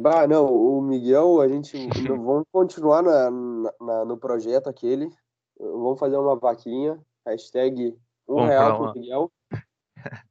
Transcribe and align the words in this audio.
Bah, 0.00 0.26
não, 0.26 0.46
o 0.46 0.80
Miguel, 0.80 1.42
a 1.42 1.48
gente 1.48 1.76
vamos 2.08 2.46
continuar 2.50 3.02
na, 3.02 3.30
na, 3.78 4.04
no 4.06 4.16
projeto 4.16 4.66
aquele. 4.66 5.10
Vamos 5.58 6.00
fazer 6.00 6.16
uma 6.16 6.36
vaquinha. 6.36 6.98
Hashtag 7.26 7.94
um 8.26 8.36
Comprar 8.36 8.48
real 8.48 8.78
pro 8.78 8.94
Miguel. 8.94 9.32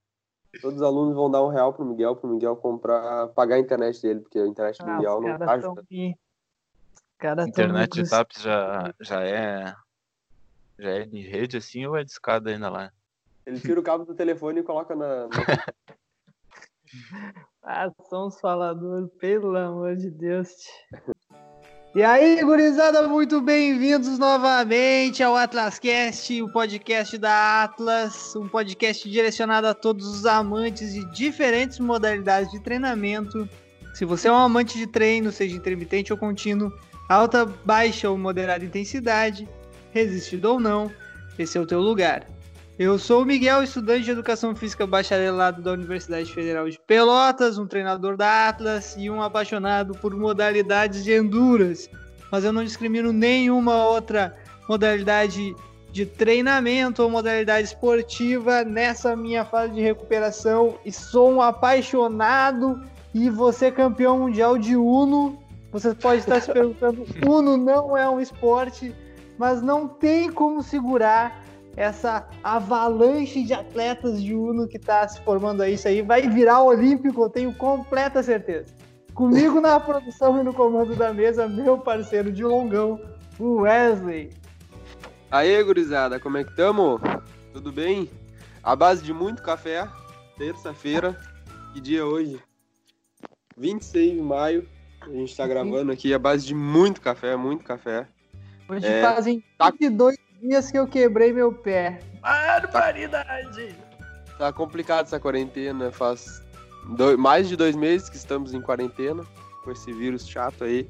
Todos 0.59 0.77
os 0.77 0.81
alunos 0.81 1.13
vão 1.13 1.29
dar 1.29 1.43
um 1.43 1.49
real 1.49 1.71
pro 1.71 1.85
Miguel, 1.85 2.15
pro 2.15 2.27
Miguel 2.27 2.55
comprar, 2.55 3.27
pagar 3.27 3.57
a 3.57 3.59
internet 3.59 4.01
dele, 4.01 4.21
porque 4.21 4.39
a 4.39 4.47
internet 4.47 4.79
do 4.79 4.89
ah, 4.89 4.97
Miguel 4.97 5.21
não 5.21 5.37
tá 5.37 5.51
ajudando. 5.51 5.85
Cara 7.19 7.47
internet 7.47 7.91
de 7.91 8.09
TAPS 8.09 8.41
já, 8.41 8.91
já 8.99 9.23
é 9.23 9.75
já 10.79 10.89
é 10.89 11.05
de 11.05 11.21
rede 11.21 11.57
assim 11.57 11.85
ou 11.85 11.95
é 11.95 12.03
de 12.03 12.09
escada 12.09 12.49
ainda 12.49 12.69
lá? 12.69 12.91
Ele 13.45 13.59
tira 13.59 13.79
o 13.79 13.83
cabo 13.83 14.03
do 14.03 14.15
telefone 14.15 14.61
e 14.61 14.63
coloca 14.63 14.95
na. 14.95 15.27
na... 15.27 15.29
ah, 17.63 17.91
são 18.09 18.27
os 18.27 18.39
faladores, 18.39 19.09
pelo 19.19 19.55
amor 19.57 19.95
de 19.95 20.09
Deus. 20.09 20.49
E 21.95 22.03
aí, 22.03 22.41
gurizada, 22.43 23.07
muito 23.07 23.41
bem-vindos 23.41 24.19
novamente 24.19 25.23
ao 25.23 25.35
Atlascast, 25.35 26.41
o 26.41 26.51
podcast 26.51 27.17
da 27.17 27.63
Atlas, 27.63 28.35
um 28.35 28.47
podcast 28.47 29.09
direcionado 29.09 29.67
a 29.67 29.73
todos 29.73 30.07
os 30.07 30.25
amantes 30.25 30.93
de 30.93 31.03
diferentes 31.11 31.79
modalidades 31.79 32.51
de 32.51 32.59
treinamento. 32.59 33.49
Se 33.93 34.05
você 34.05 34.27
é 34.27 34.31
um 34.31 34.37
amante 34.37 34.77
de 34.77 34.85
treino, 34.85 35.31
seja 35.31 35.55
intermitente 35.55 36.13
ou 36.13 36.19
contínuo, 36.19 36.71
alta, 37.09 37.45
baixa 37.65 38.09
ou 38.09 38.17
moderada 38.17 38.63
intensidade, 38.63 39.49
resistido 39.91 40.45
ou 40.45 40.59
não, 40.59 40.91
esse 41.37 41.57
é 41.57 41.61
o 41.61 41.65
teu 41.65 41.81
lugar. 41.81 42.25
Eu 42.79 42.97
sou 42.97 43.23
o 43.23 43.25
Miguel, 43.25 43.61
estudante 43.61 44.05
de 44.05 44.11
Educação 44.11 44.55
Física 44.55 44.87
bacharelado 44.87 45.61
da 45.61 45.73
Universidade 45.73 46.31
Federal 46.31 46.69
de 46.69 46.79
Pelotas, 46.87 47.57
um 47.57 47.67
treinador 47.67 48.15
da 48.15 48.47
Atlas 48.47 48.95
e 48.97 49.09
um 49.09 49.21
apaixonado 49.21 49.93
por 49.95 50.15
modalidades 50.15 51.03
de 51.03 51.11
endurance. 51.11 51.89
Mas 52.31 52.45
eu 52.45 52.53
não 52.53 52.63
discrimino 52.63 53.11
nenhuma 53.11 53.85
outra 53.85 54.33
modalidade 54.69 55.53
de 55.91 56.05
treinamento 56.05 57.03
ou 57.03 57.09
modalidade 57.09 57.67
esportiva 57.67 58.63
nessa 58.63 59.13
minha 59.13 59.43
fase 59.43 59.73
de 59.73 59.81
recuperação 59.81 60.79
e 60.85 60.91
sou 60.93 61.33
um 61.33 61.41
apaixonado 61.41 62.81
e 63.13 63.29
você 63.29 63.69
campeão 63.69 64.19
mundial 64.19 64.57
de 64.57 64.77
Uno. 64.77 65.37
Você 65.73 65.93
pode 65.93 66.21
estar 66.21 66.39
se 66.39 66.49
perguntando, 66.49 67.05
Uno 67.27 67.57
não 67.57 67.97
é 67.97 68.09
um 68.09 68.21
esporte, 68.21 68.95
mas 69.37 69.61
não 69.61 69.85
tem 69.85 70.31
como 70.31 70.63
segurar 70.63 71.48
essa 71.79 72.27
avalanche 72.43 73.41
de 73.41 73.53
atletas 73.53 74.21
de 74.21 74.35
Uno 74.35 74.67
que 74.67 74.75
está 74.75 75.07
se 75.07 75.21
formando 75.21 75.63
aí. 75.63 75.75
Isso 75.75 75.87
aí 75.87 76.01
vai 76.01 76.27
virar 76.27 76.61
olímpico, 76.61 77.23
eu 77.23 77.29
tenho 77.29 77.55
completa 77.55 78.21
certeza. 78.21 78.75
Comigo 79.13 79.61
na 79.61 79.79
produção 79.79 80.41
e 80.41 80.43
no 80.43 80.53
comando 80.53 80.93
da 80.93 81.13
mesa, 81.13 81.47
meu 81.47 81.77
parceiro 81.77 82.33
de 82.33 82.43
longão, 82.43 82.99
o 83.39 83.61
Wesley. 83.61 84.29
Aê, 85.31 85.63
gurizada, 85.63 86.19
como 86.19 86.37
é 86.37 86.43
que 86.43 86.53
tamo? 86.53 86.99
Tudo 87.53 87.71
bem? 87.71 88.09
A 88.61 88.75
base 88.75 89.01
de 89.01 89.13
muito 89.13 89.41
café, 89.41 89.87
terça-feira, 90.37 91.17
que 91.71 91.79
dia 91.79 92.01
é 92.01 92.03
hoje? 92.03 92.43
26 93.55 94.15
de 94.15 94.21
maio, 94.21 94.67
a 95.01 95.09
gente 95.11 95.33
tá 95.33 95.47
gravando 95.47 95.93
aqui 95.93 96.13
a 96.13 96.19
base 96.19 96.45
de 96.45 96.53
muito 96.53 96.99
café, 96.99 97.37
muito 97.37 97.63
café. 97.63 98.05
Hoje 98.67 98.85
é, 98.85 99.01
fazem 99.01 99.41
22 99.61 100.17
tá 100.17 100.28
dias 100.41 100.71
que 100.71 100.77
eu 100.77 100.87
quebrei 100.87 101.33
meu 101.33 101.51
pé. 101.51 101.99
Barbaridade! 102.21 103.75
Tá 104.37 104.51
complicado 104.53 105.05
essa 105.05 105.19
quarentena. 105.19 105.91
Faz 105.91 106.41
dois, 106.95 107.17
mais 107.17 107.47
de 107.47 107.55
dois 107.55 107.75
meses 107.75 108.09
que 108.09 108.15
estamos 108.15 108.53
em 108.53 108.61
quarentena 108.61 109.23
com 109.63 109.71
esse 109.71 109.91
vírus 109.91 110.27
chato 110.27 110.63
aí. 110.63 110.89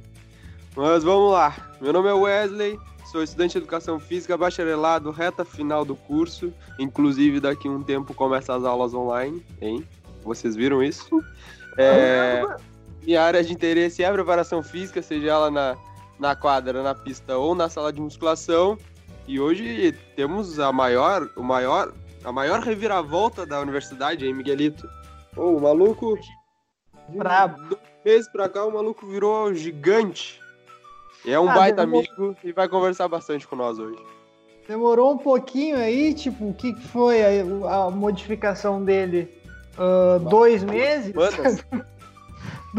Mas 0.75 1.03
vamos 1.03 1.31
lá. 1.33 1.55
Meu 1.81 1.91
nome 1.91 2.09
é 2.09 2.13
Wesley, 2.13 2.79
sou 3.11 3.23
estudante 3.23 3.53
de 3.53 3.57
Educação 3.57 3.99
Física, 3.99 4.37
bacharelado, 4.37 5.11
reta 5.11 5.43
final 5.43 5.83
do 5.83 5.95
curso. 5.95 6.53
Inclusive, 6.77 7.39
daqui 7.39 7.67
a 7.67 7.71
um 7.71 7.83
tempo 7.83 8.13
começa 8.13 8.55
as 8.55 8.63
aulas 8.63 8.93
online, 8.93 9.43
hein? 9.61 9.85
Vocês 10.23 10.55
viram 10.55 10.83
isso? 10.83 11.23
É, 11.77 12.43
minha 13.01 13.23
área 13.23 13.43
de 13.43 13.51
interesse 13.51 14.03
é 14.03 14.07
a 14.07 14.13
preparação 14.13 14.61
física, 14.61 15.01
seja 15.01 15.29
ela 15.29 15.49
na, 15.49 15.77
na 16.19 16.35
quadra, 16.35 16.83
na 16.83 16.93
pista 16.93 17.37
ou 17.37 17.55
na 17.55 17.69
sala 17.69 17.91
de 17.91 17.99
musculação. 17.99 18.77
E 19.29 19.39
hoje 19.39 19.91
temos 20.15 20.59
a 20.59 20.73
maior, 20.73 21.29
o 21.35 21.43
maior, 21.43 21.93
a 22.23 22.31
maior 22.31 22.61
reviravolta 22.61 23.45
da 23.45 23.61
universidade, 23.61 24.25
hein, 24.25 24.33
Miguelito? 24.33 24.89
Oh, 25.37 25.55
o 25.55 25.61
maluco. 25.61 26.17
Brabo. 27.09 27.61
Dois 27.61 27.81
meses 28.03 28.27
pra 28.27 28.49
cá, 28.49 28.65
o 28.65 28.73
maluco 28.73 29.05
virou 29.05 29.53
gigante. 29.53 30.41
É 31.23 31.39
um 31.39 31.47
ah, 31.47 31.53
baita 31.53 31.85
demorou... 31.85 32.07
amigo 32.17 32.37
e 32.43 32.51
vai 32.51 32.67
conversar 32.67 33.07
bastante 33.07 33.47
com 33.47 33.55
nós 33.55 33.77
hoje. 33.77 34.03
Demorou 34.67 35.13
um 35.13 35.17
pouquinho 35.19 35.77
aí, 35.77 36.11
tipo, 36.15 36.49
o 36.49 36.53
que 36.55 36.73
foi 36.87 37.21
a, 37.21 37.85
a 37.85 37.91
modificação 37.91 38.83
dele? 38.83 39.31
Uh, 39.77 40.27
dois 40.27 40.63
meses? 40.63 41.13
Semanas. 41.13 41.65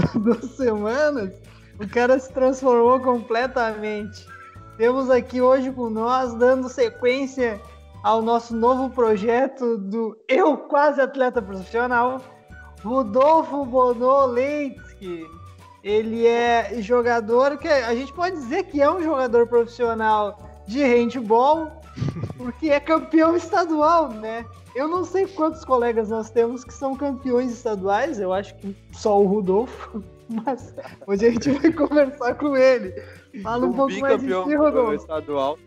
duas 0.17 0.45
semanas? 0.57 1.33
O 1.79 1.87
cara 1.89 2.19
se 2.19 2.33
transformou 2.33 2.99
completamente. 2.99 4.27
Temos 4.81 5.11
aqui 5.11 5.43
hoje 5.43 5.71
com 5.71 5.91
nós, 5.91 6.33
dando 6.33 6.67
sequência 6.67 7.61
ao 8.03 8.23
nosso 8.23 8.57
novo 8.57 8.89
projeto 8.89 9.77
do 9.77 10.17
Eu 10.27 10.57
Quase 10.57 11.03
Atleta 11.03 11.43
Profissional, 11.43 12.19
Rodolfo 12.83 13.63
Bonolensky. 13.67 15.27
Ele 15.85 16.27
é 16.27 16.81
jogador 16.81 17.59
que 17.59 17.69
a 17.69 17.95
gente 17.95 18.11
pode 18.15 18.37
dizer 18.37 18.65
que 18.69 18.81
é 18.81 18.91
um 18.91 19.03
jogador 19.03 19.47
profissional 19.47 20.39
de 20.67 20.83
handball, 20.83 21.71
porque 22.39 22.71
é 22.71 22.81
campeão 22.81 23.37
estadual, 23.37 24.09
né? 24.09 24.47
Eu 24.75 24.89
não 24.89 25.05
sei 25.05 25.27
quantos 25.27 25.63
colegas 25.63 26.09
nós 26.09 26.31
temos 26.31 26.65
que 26.65 26.73
são 26.73 26.97
campeões 26.97 27.53
estaduais, 27.53 28.19
eu 28.19 28.33
acho 28.33 28.55
que 28.55 28.75
só 28.93 29.21
o 29.21 29.27
Rodolfo, 29.27 30.03
mas 30.27 30.75
hoje 31.07 31.27
a 31.27 31.31
gente 31.33 31.51
vai 31.51 31.71
conversar 31.71 32.35
com 32.37 32.57
ele. 32.57 32.95
Fala 33.43 33.67
um, 33.67 33.73
pouco 33.73 33.99
mais 34.01 34.21
de 34.21 34.27
si, 34.27 34.55
Rodolfo. 34.57 34.95
estadual. 34.95 35.59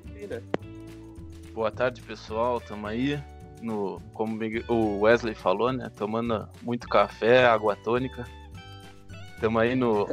Boa 1.53 1.71
tarde, 1.71 2.01
pessoal. 2.01 2.59
Tamo 2.59 2.87
aí. 2.87 3.21
No, 3.61 4.01
como 4.13 4.37
o 4.67 5.01
Wesley 5.01 5.33
falou, 5.33 5.71
né? 5.71 5.89
Tomando 5.95 6.47
muito 6.61 6.87
café, 6.89 7.45
água 7.45 7.75
tônica. 7.77 8.25
Tamo 9.39 9.59
aí 9.59 9.75
no 9.75 10.05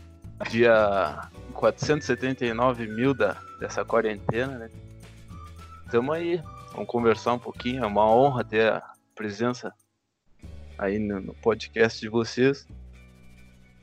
dia 0.50 1.30
479 1.54 2.86
mil 2.86 3.14
da, 3.14 3.38
dessa 3.58 3.84
quarentena, 3.84 4.58
né? 4.58 4.70
Tamo 5.90 6.12
aí. 6.12 6.42
Vamos 6.72 6.88
conversar 6.88 7.32
um 7.32 7.38
pouquinho. 7.38 7.82
É 7.82 7.86
uma 7.86 8.06
honra 8.06 8.44
ter 8.44 8.70
a 8.70 8.82
presença 9.14 9.72
aí 10.76 10.98
no, 10.98 11.20
no 11.20 11.34
podcast 11.34 11.98
de 11.98 12.08
vocês. 12.10 12.66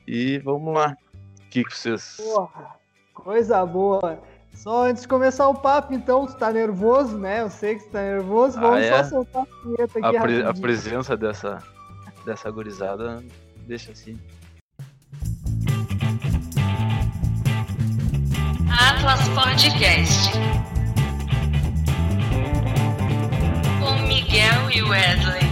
E 0.06 0.38
vamos 0.38 0.72
lá. 0.72 0.96
O 1.40 1.48
que, 1.50 1.64
que 1.64 1.76
vocês 1.76 2.16
Porra. 2.18 2.85
Coisa 3.16 3.64
boa. 3.64 4.20
Só 4.52 4.84
antes 4.84 5.02
de 5.02 5.08
começar 5.08 5.48
o 5.48 5.54
papo, 5.54 5.92
então, 5.92 6.26
tu 6.26 6.34
tá 6.36 6.52
nervoso, 6.52 7.18
né? 7.18 7.40
Eu 7.40 7.50
sei 7.50 7.76
que 7.76 7.84
tu 7.84 7.90
tá 7.90 8.00
nervoso. 8.00 8.60
Vamos 8.60 8.78
ah, 8.78 8.80
é? 8.80 9.04
só 9.04 9.10
soltar 9.10 9.42
a 9.42 9.64
vinheta 9.64 9.98
aqui. 9.98 10.16
A, 10.16 10.22
pre 10.22 10.42
a 10.42 10.54
presença 10.54 11.16
dessa, 11.16 11.58
dessa 12.24 12.50
gurizada 12.50 13.22
deixa 13.66 13.92
assim. 13.92 14.18
Atlas 18.70 19.28
Podcast. 19.28 20.32
Com 23.80 24.06
Miguel 24.06 24.70
e 24.74 24.82
Wesley. 24.82 25.45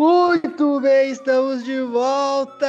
Muito 0.00 0.80
bem, 0.80 1.10
estamos 1.10 1.62
de 1.62 1.78
volta. 1.82 2.66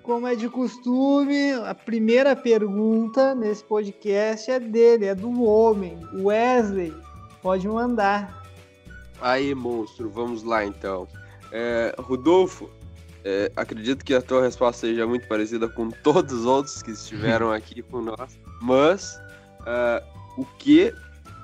Como 0.00 0.28
é 0.28 0.36
de 0.36 0.48
costume, 0.48 1.50
a 1.66 1.74
primeira 1.74 2.36
pergunta 2.36 3.34
nesse 3.34 3.64
podcast 3.64 4.48
é 4.48 4.60
dele, 4.60 5.06
é 5.06 5.14
do 5.16 5.42
homem, 5.42 5.98
Wesley. 6.14 6.94
Pode 7.42 7.66
mandar. 7.66 8.44
Aí, 9.20 9.56
monstro, 9.56 10.08
vamos 10.08 10.44
lá 10.44 10.64
então. 10.64 11.08
É, 11.50 11.92
Rodolfo, 11.98 12.70
é, 13.24 13.50
acredito 13.56 14.04
que 14.04 14.14
a 14.14 14.22
tua 14.22 14.42
resposta 14.42 14.86
seja 14.86 15.04
muito 15.04 15.26
parecida 15.26 15.68
com 15.68 15.90
todos 15.90 16.32
os 16.32 16.46
outros 16.46 16.80
que 16.80 16.92
estiveram 16.92 17.50
aqui 17.50 17.82
com 17.82 18.00
nós, 18.02 18.38
mas 18.62 19.20
uh, 19.62 20.40
o 20.40 20.44
que 20.60 20.94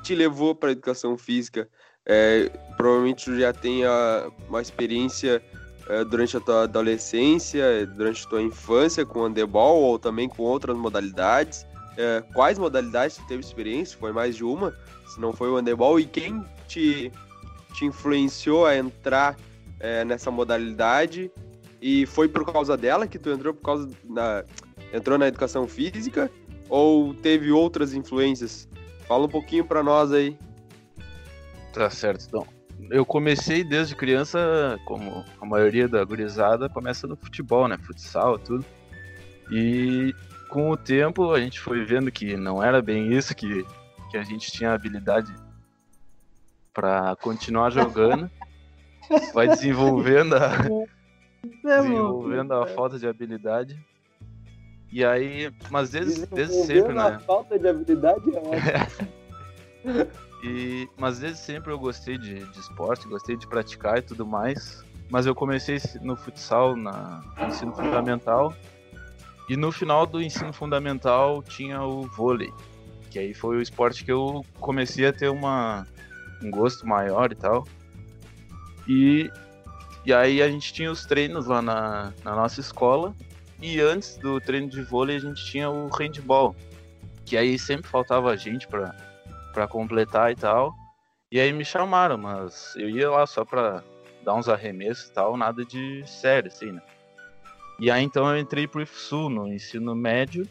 te 0.04 0.14
levou 0.14 0.54
para 0.54 0.68
a 0.68 0.72
educação 0.72 1.18
física? 1.18 1.68
É, 2.06 2.52
provavelmente 2.76 3.24
tu 3.24 3.38
já 3.38 3.52
tenha 3.52 4.30
uma 4.48 4.60
experiência 4.60 5.42
é, 5.88 6.04
durante 6.04 6.36
a 6.36 6.40
tua 6.40 6.62
adolescência, 6.64 7.86
durante 7.86 8.26
a 8.26 8.28
tua 8.28 8.42
infância 8.42 9.04
com 9.04 9.24
handebol 9.24 9.82
ou 9.82 9.98
também 9.98 10.28
com 10.28 10.42
outras 10.42 10.76
modalidades. 10.76 11.66
É, 11.96 12.22
quais 12.32 12.58
modalidades 12.58 13.16
tu 13.16 13.26
teve 13.26 13.40
experiência? 13.40 13.98
Foi 13.98 14.12
mais 14.12 14.34
de 14.36 14.44
uma? 14.44 14.74
Se 15.06 15.20
não 15.20 15.32
foi 15.32 15.48
o 15.48 15.56
handebol? 15.56 16.00
E 16.00 16.06
quem 16.06 16.44
te, 16.66 17.12
te 17.74 17.84
influenciou 17.84 18.66
a 18.66 18.76
entrar 18.76 19.36
é, 19.78 20.04
nessa 20.04 20.30
modalidade? 20.30 21.30
E 21.80 22.06
foi 22.06 22.28
por 22.28 22.50
causa 22.50 22.76
dela 22.76 23.06
que 23.06 23.18
tu 23.18 23.30
entrou 23.30 23.52
por 23.52 23.62
causa 23.62 23.88
da 24.04 24.44
entrou 24.92 25.18
na 25.18 25.26
educação 25.26 25.66
física 25.66 26.30
ou 26.68 27.12
teve 27.12 27.52
outras 27.52 27.92
influências? 27.92 28.66
Fala 29.06 29.26
um 29.26 29.28
pouquinho 29.28 29.66
para 29.66 29.82
nós 29.82 30.12
aí. 30.12 30.36
Tá 31.72 31.90
certo, 31.90 32.24
então. 32.26 32.46
Eu 32.90 33.04
comecei 33.04 33.64
desde 33.64 33.96
criança, 33.96 34.78
como 34.84 35.24
a 35.40 35.46
maioria 35.46 35.88
da 35.88 36.04
gurizada, 36.04 36.68
começa 36.68 37.06
no 37.06 37.16
futebol, 37.16 37.66
né? 37.68 37.78
Futsal, 37.78 38.38
tudo. 38.38 38.64
E 39.50 40.14
com 40.48 40.70
o 40.70 40.76
tempo 40.76 41.32
a 41.32 41.40
gente 41.40 41.60
foi 41.60 41.84
vendo 41.84 42.10
que 42.10 42.36
não 42.36 42.62
era 42.62 42.80
bem 42.80 43.12
isso, 43.12 43.34
que, 43.34 43.64
que 44.10 44.16
a 44.16 44.22
gente 44.22 44.52
tinha 44.52 44.72
habilidade 44.72 45.32
para 46.72 47.16
continuar 47.16 47.70
jogando. 47.70 48.30
Vai 49.34 49.48
desenvolvendo 49.48 50.34
a, 50.34 50.50
desenvolvendo 51.62 52.54
a 52.54 52.66
falta 52.66 52.98
de 52.98 53.06
habilidade. 53.06 53.78
E 54.90 55.04
aí, 55.04 55.52
mas 55.70 55.90
desde, 55.90 56.24
desde 56.26 56.54
sempre, 56.66 56.98
a 56.98 57.10
né? 57.10 57.18
falta 57.18 57.58
de 57.58 57.68
habilidade 57.68 58.30
é 58.34 58.40
ótimo. 58.40 60.10
E, 60.44 60.86
mas 60.98 61.20
desde 61.20 61.38
sempre 61.38 61.72
eu 61.72 61.78
gostei 61.78 62.18
de, 62.18 62.44
de 62.44 62.60
esporte, 62.60 63.08
gostei 63.08 63.34
de 63.34 63.46
praticar 63.46 63.96
e 63.98 64.02
tudo 64.02 64.26
mais. 64.26 64.84
Mas 65.08 65.24
eu 65.24 65.34
comecei 65.34 65.80
no 66.02 66.16
futsal, 66.16 66.76
na, 66.76 67.22
no 67.38 67.46
ensino 67.46 67.72
fundamental. 67.72 68.54
E 69.48 69.56
no 69.56 69.72
final 69.72 70.04
do 70.04 70.20
ensino 70.20 70.52
fundamental 70.52 71.42
tinha 71.42 71.82
o 71.82 72.02
vôlei. 72.02 72.52
Que 73.10 73.18
aí 73.18 73.32
foi 73.32 73.56
o 73.56 73.62
esporte 73.62 74.04
que 74.04 74.12
eu 74.12 74.44
comecei 74.60 75.06
a 75.06 75.12
ter 75.14 75.30
uma, 75.30 75.86
um 76.42 76.50
gosto 76.50 76.86
maior 76.86 77.32
e 77.32 77.34
tal. 77.34 77.66
E, 78.86 79.30
e 80.04 80.12
aí 80.12 80.42
a 80.42 80.48
gente 80.48 80.74
tinha 80.74 80.90
os 80.90 81.06
treinos 81.06 81.46
lá 81.46 81.62
na, 81.62 82.12
na 82.22 82.34
nossa 82.34 82.60
escola. 82.60 83.14
E 83.62 83.80
antes 83.80 84.18
do 84.18 84.38
treino 84.42 84.68
de 84.68 84.82
vôlei 84.82 85.16
a 85.16 85.20
gente 85.20 85.42
tinha 85.42 85.70
o 85.70 85.88
handball. 85.88 86.54
Que 87.24 87.38
aí 87.38 87.58
sempre 87.58 87.88
faltava 87.88 88.36
gente 88.36 88.68
pra, 88.68 88.94
pra 89.54 89.68
completar 89.68 90.32
e 90.32 90.36
tal. 90.36 90.74
E 91.30 91.40
aí 91.40 91.52
me 91.52 91.64
chamaram, 91.64 92.18
mas 92.18 92.74
eu 92.76 92.90
ia 92.90 93.10
lá 93.10 93.26
só 93.26 93.44
pra 93.44 93.82
dar 94.24 94.34
uns 94.34 94.48
arremessos 94.48 95.08
e 95.08 95.12
tal, 95.12 95.36
nada 95.36 95.64
de 95.64 96.02
sério, 96.06 96.50
assim, 96.52 96.72
né? 96.72 96.82
E 97.78 97.90
aí 97.90 98.02
então 98.04 98.28
eu 98.28 98.38
entrei 98.38 98.66
pro 98.66 98.82
IFSU 98.82 99.28
no 99.28 99.48
ensino 99.48 99.94
médio, 99.94 100.48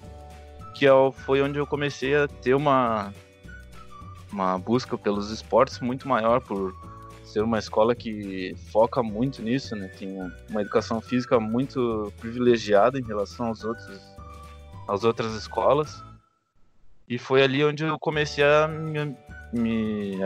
que 0.76 0.86
é 0.86 0.92
foi 1.26 1.42
onde 1.42 1.58
eu 1.58 1.68
comecei 1.68 2.16
a 2.16 2.28
ter 2.28 2.54
uma, 2.54 3.14
uma 4.32 4.58
busca 4.58 4.98
pelos 4.98 5.30
esportes 5.30 5.80
muito 5.80 6.08
maior, 6.08 6.42
por 6.42 6.76
ser 7.24 7.42
uma 7.42 7.58
escola 7.58 7.96
que 7.96 8.56
foca 8.72 9.02
muito 9.02 9.42
nisso, 9.42 9.76
né? 9.76 9.88
Tem 9.88 10.20
uma 10.50 10.62
educação 10.62 11.00
física 11.02 11.40
muito 11.40 12.12
privilegiada 12.20 13.00
em 13.00 13.04
relação 13.04 13.48
aos 13.48 13.64
outros, 13.64 14.00
às 14.88 15.04
outras 15.04 15.34
escolas. 15.34 16.04
E 17.14 17.18
foi 17.20 17.44
ali 17.44 17.64
onde 17.64 17.84
eu 17.84 18.00
comecei 18.00 18.44
a 18.44 18.68
me, 18.68 19.16
me- 19.54 20.18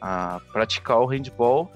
a 0.00 0.40
praticar 0.52 0.98
o 0.98 1.06
handball. 1.06 1.70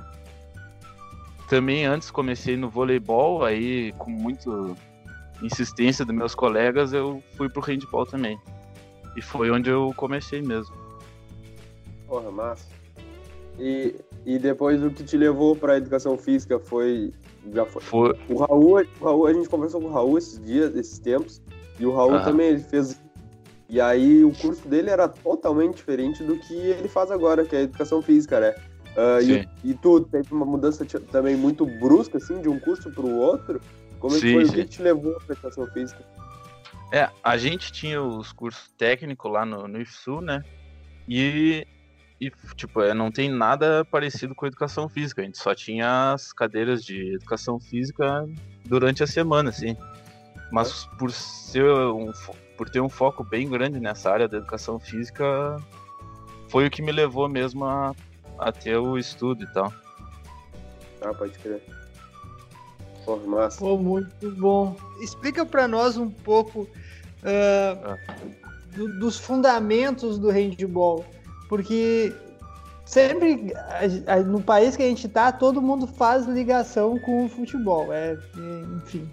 Também 1.48 1.86
antes 1.86 2.10
comecei 2.10 2.56
no 2.56 2.68
voleibol, 2.68 3.44
aí 3.44 3.92
com 3.92 4.10
muito 4.10 4.76
insistência 5.40 6.04
dos 6.04 6.12
meus 6.16 6.34
colegas 6.34 6.92
eu 6.92 7.22
fui 7.36 7.48
pro 7.48 7.62
handball 7.62 8.04
também. 8.04 8.36
E 9.16 9.22
foi 9.22 9.52
onde 9.52 9.70
eu 9.70 9.94
comecei 9.96 10.42
mesmo. 10.42 10.74
Porra, 12.08 12.32
massa. 12.32 12.66
E, 13.60 13.94
e 14.24 14.36
depois 14.36 14.82
o 14.82 14.90
que 14.90 15.04
te 15.04 15.16
levou 15.16 15.54
pra 15.54 15.76
educação 15.76 16.18
física 16.18 16.58
foi. 16.58 17.12
Já 17.54 17.64
foi. 17.64 17.82
Foi, 17.82 18.18
O 18.28 18.38
Raul, 18.38 18.84
o 19.00 19.04
Raul, 19.04 19.26
a 19.28 19.32
gente 19.32 19.48
conversou 19.48 19.80
com 19.80 19.86
o 19.86 19.92
Raul 19.92 20.18
esses 20.18 20.44
dias, 20.44 20.74
esses 20.74 20.98
tempos, 20.98 21.40
e 21.78 21.86
o 21.86 21.94
Raul 21.94 22.14
Aham. 22.14 22.24
também 22.24 22.48
ele 22.48 22.58
fez. 22.64 23.00
E 23.68 23.80
aí 23.80 24.24
o 24.24 24.32
curso 24.32 24.68
dele 24.68 24.90
era 24.90 25.08
totalmente 25.08 25.76
diferente 25.76 26.22
do 26.22 26.38
que 26.38 26.54
ele 26.54 26.88
faz 26.88 27.10
agora, 27.10 27.44
que 27.44 27.56
é 27.56 27.60
a 27.60 27.62
educação 27.62 28.00
física, 28.00 28.38
né? 28.38 28.54
Sim. 29.20 29.44
e, 29.62 29.70
e 29.70 29.74
tu 29.74 30.00
teve 30.00 30.32
uma 30.32 30.46
mudança 30.46 30.84
também 31.12 31.36
muito 31.36 31.66
brusca, 31.66 32.16
assim, 32.16 32.40
de 32.40 32.48
um 32.48 32.58
curso 32.58 32.90
pro 32.90 33.08
outro? 33.08 33.60
Como 33.98 34.14
é 34.14 34.20
que 34.20 34.26
Sim, 34.26 34.32
foi? 34.34 34.42
O 34.44 34.46
sim. 34.46 34.54
que 34.54 34.64
te 34.64 34.82
levou 34.82 35.14
pra 35.20 35.34
educação 35.34 35.66
física? 35.66 36.04
É, 36.92 37.10
a 37.22 37.36
gente 37.36 37.72
tinha 37.72 38.02
os 38.02 38.32
cursos 38.32 38.70
técnicos 38.78 39.30
lá 39.30 39.44
no, 39.44 39.66
no 39.66 39.80
IFSU, 39.80 40.20
né? 40.20 40.42
E, 41.08 41.66
e, 42.20 42.30
tipo, 42.54 42.80
é, 42.80 42.94
não 42.94 43.10
tem 43.10 43.28
nada 43.28 43.84
parecido 43.84 44.34
com 44.34 44.46
educação 44.46 44.88
física. 44.88 45.20
A 45.20 45.24
gente 45.24 45.38
só 45.38 45.54
tinha 45.54 46.12
as 46.12 46.32
cadeiras 46.32 46.84
de 46.84 47.14
educação 47.16 47.58
física 47.58 48.24
durante 48.64 49.02
a 49.02 49.06
semana, 49.06 49.50
assim. 49.50 49.76
Mas 50.52 50.86
por 50.98 51.10
ser 51.10 51.64
um, 51.64 52.12
por 52.56 52.68
ter 52.70 52.80
um 52.80 52.88
foco 52.88 53.22
bem 53.24 53.48
grande 53.48 53.78
nessa 53.80 54.10
área 54.10 54.26
da 54.28 54.38
educação 54.38 54.78
física, 54.78 55.56
foi 56.48 56.66
o 56.66 56.70
que 56.70 56.80
me 56.82 56.92
levou 56.92 57.28
mesmo 57.28 57.64
a, 57.64 57.94
a 58.38 58.50
ter 58.52 58.76
o 58.78 58.96
estudo 58.98 59.44
e 59.44 59.46
tal. 59.52 59.72
Ah, 61.02 61.12
pode 61.14 61.38
crer. 61.38 61.62
Porra, 63.04 63.26
massa. 63.26 63.58
Pô, 63.58 63.76
muito 63.76 64.30
bom. 64.32 64.76
Explica 65.00 65.44
pra 65.46 65.68
nós 65.68 65.96
um 65.96 66.10
pouco 66.10 66.68
ah, 67.22 67.96
do- 68.74 68.98
dos 68.98 69.18
fundamentos 69.18 70.18
do 70.18 70.30
handball, 70.30 71.04
porque 71.48 72.12
sempre 72.84 73.52
no 74.26 74.40
país 74.40 74.76
que 74.76 74.82
a 74.82 74.86
gente 74.88 75.08
tá, 75.08 75.30
todo 75.30 75.60
mundo 75.62 75.86
faz 75.86 76.26
ligação 76.26 76.98
com 76.98 77.24
o 77.24 77.28
futebol, 77.28 77.92
é, 77.92 78.12
é, 78.14 78.60
enfim. 78.76 79.08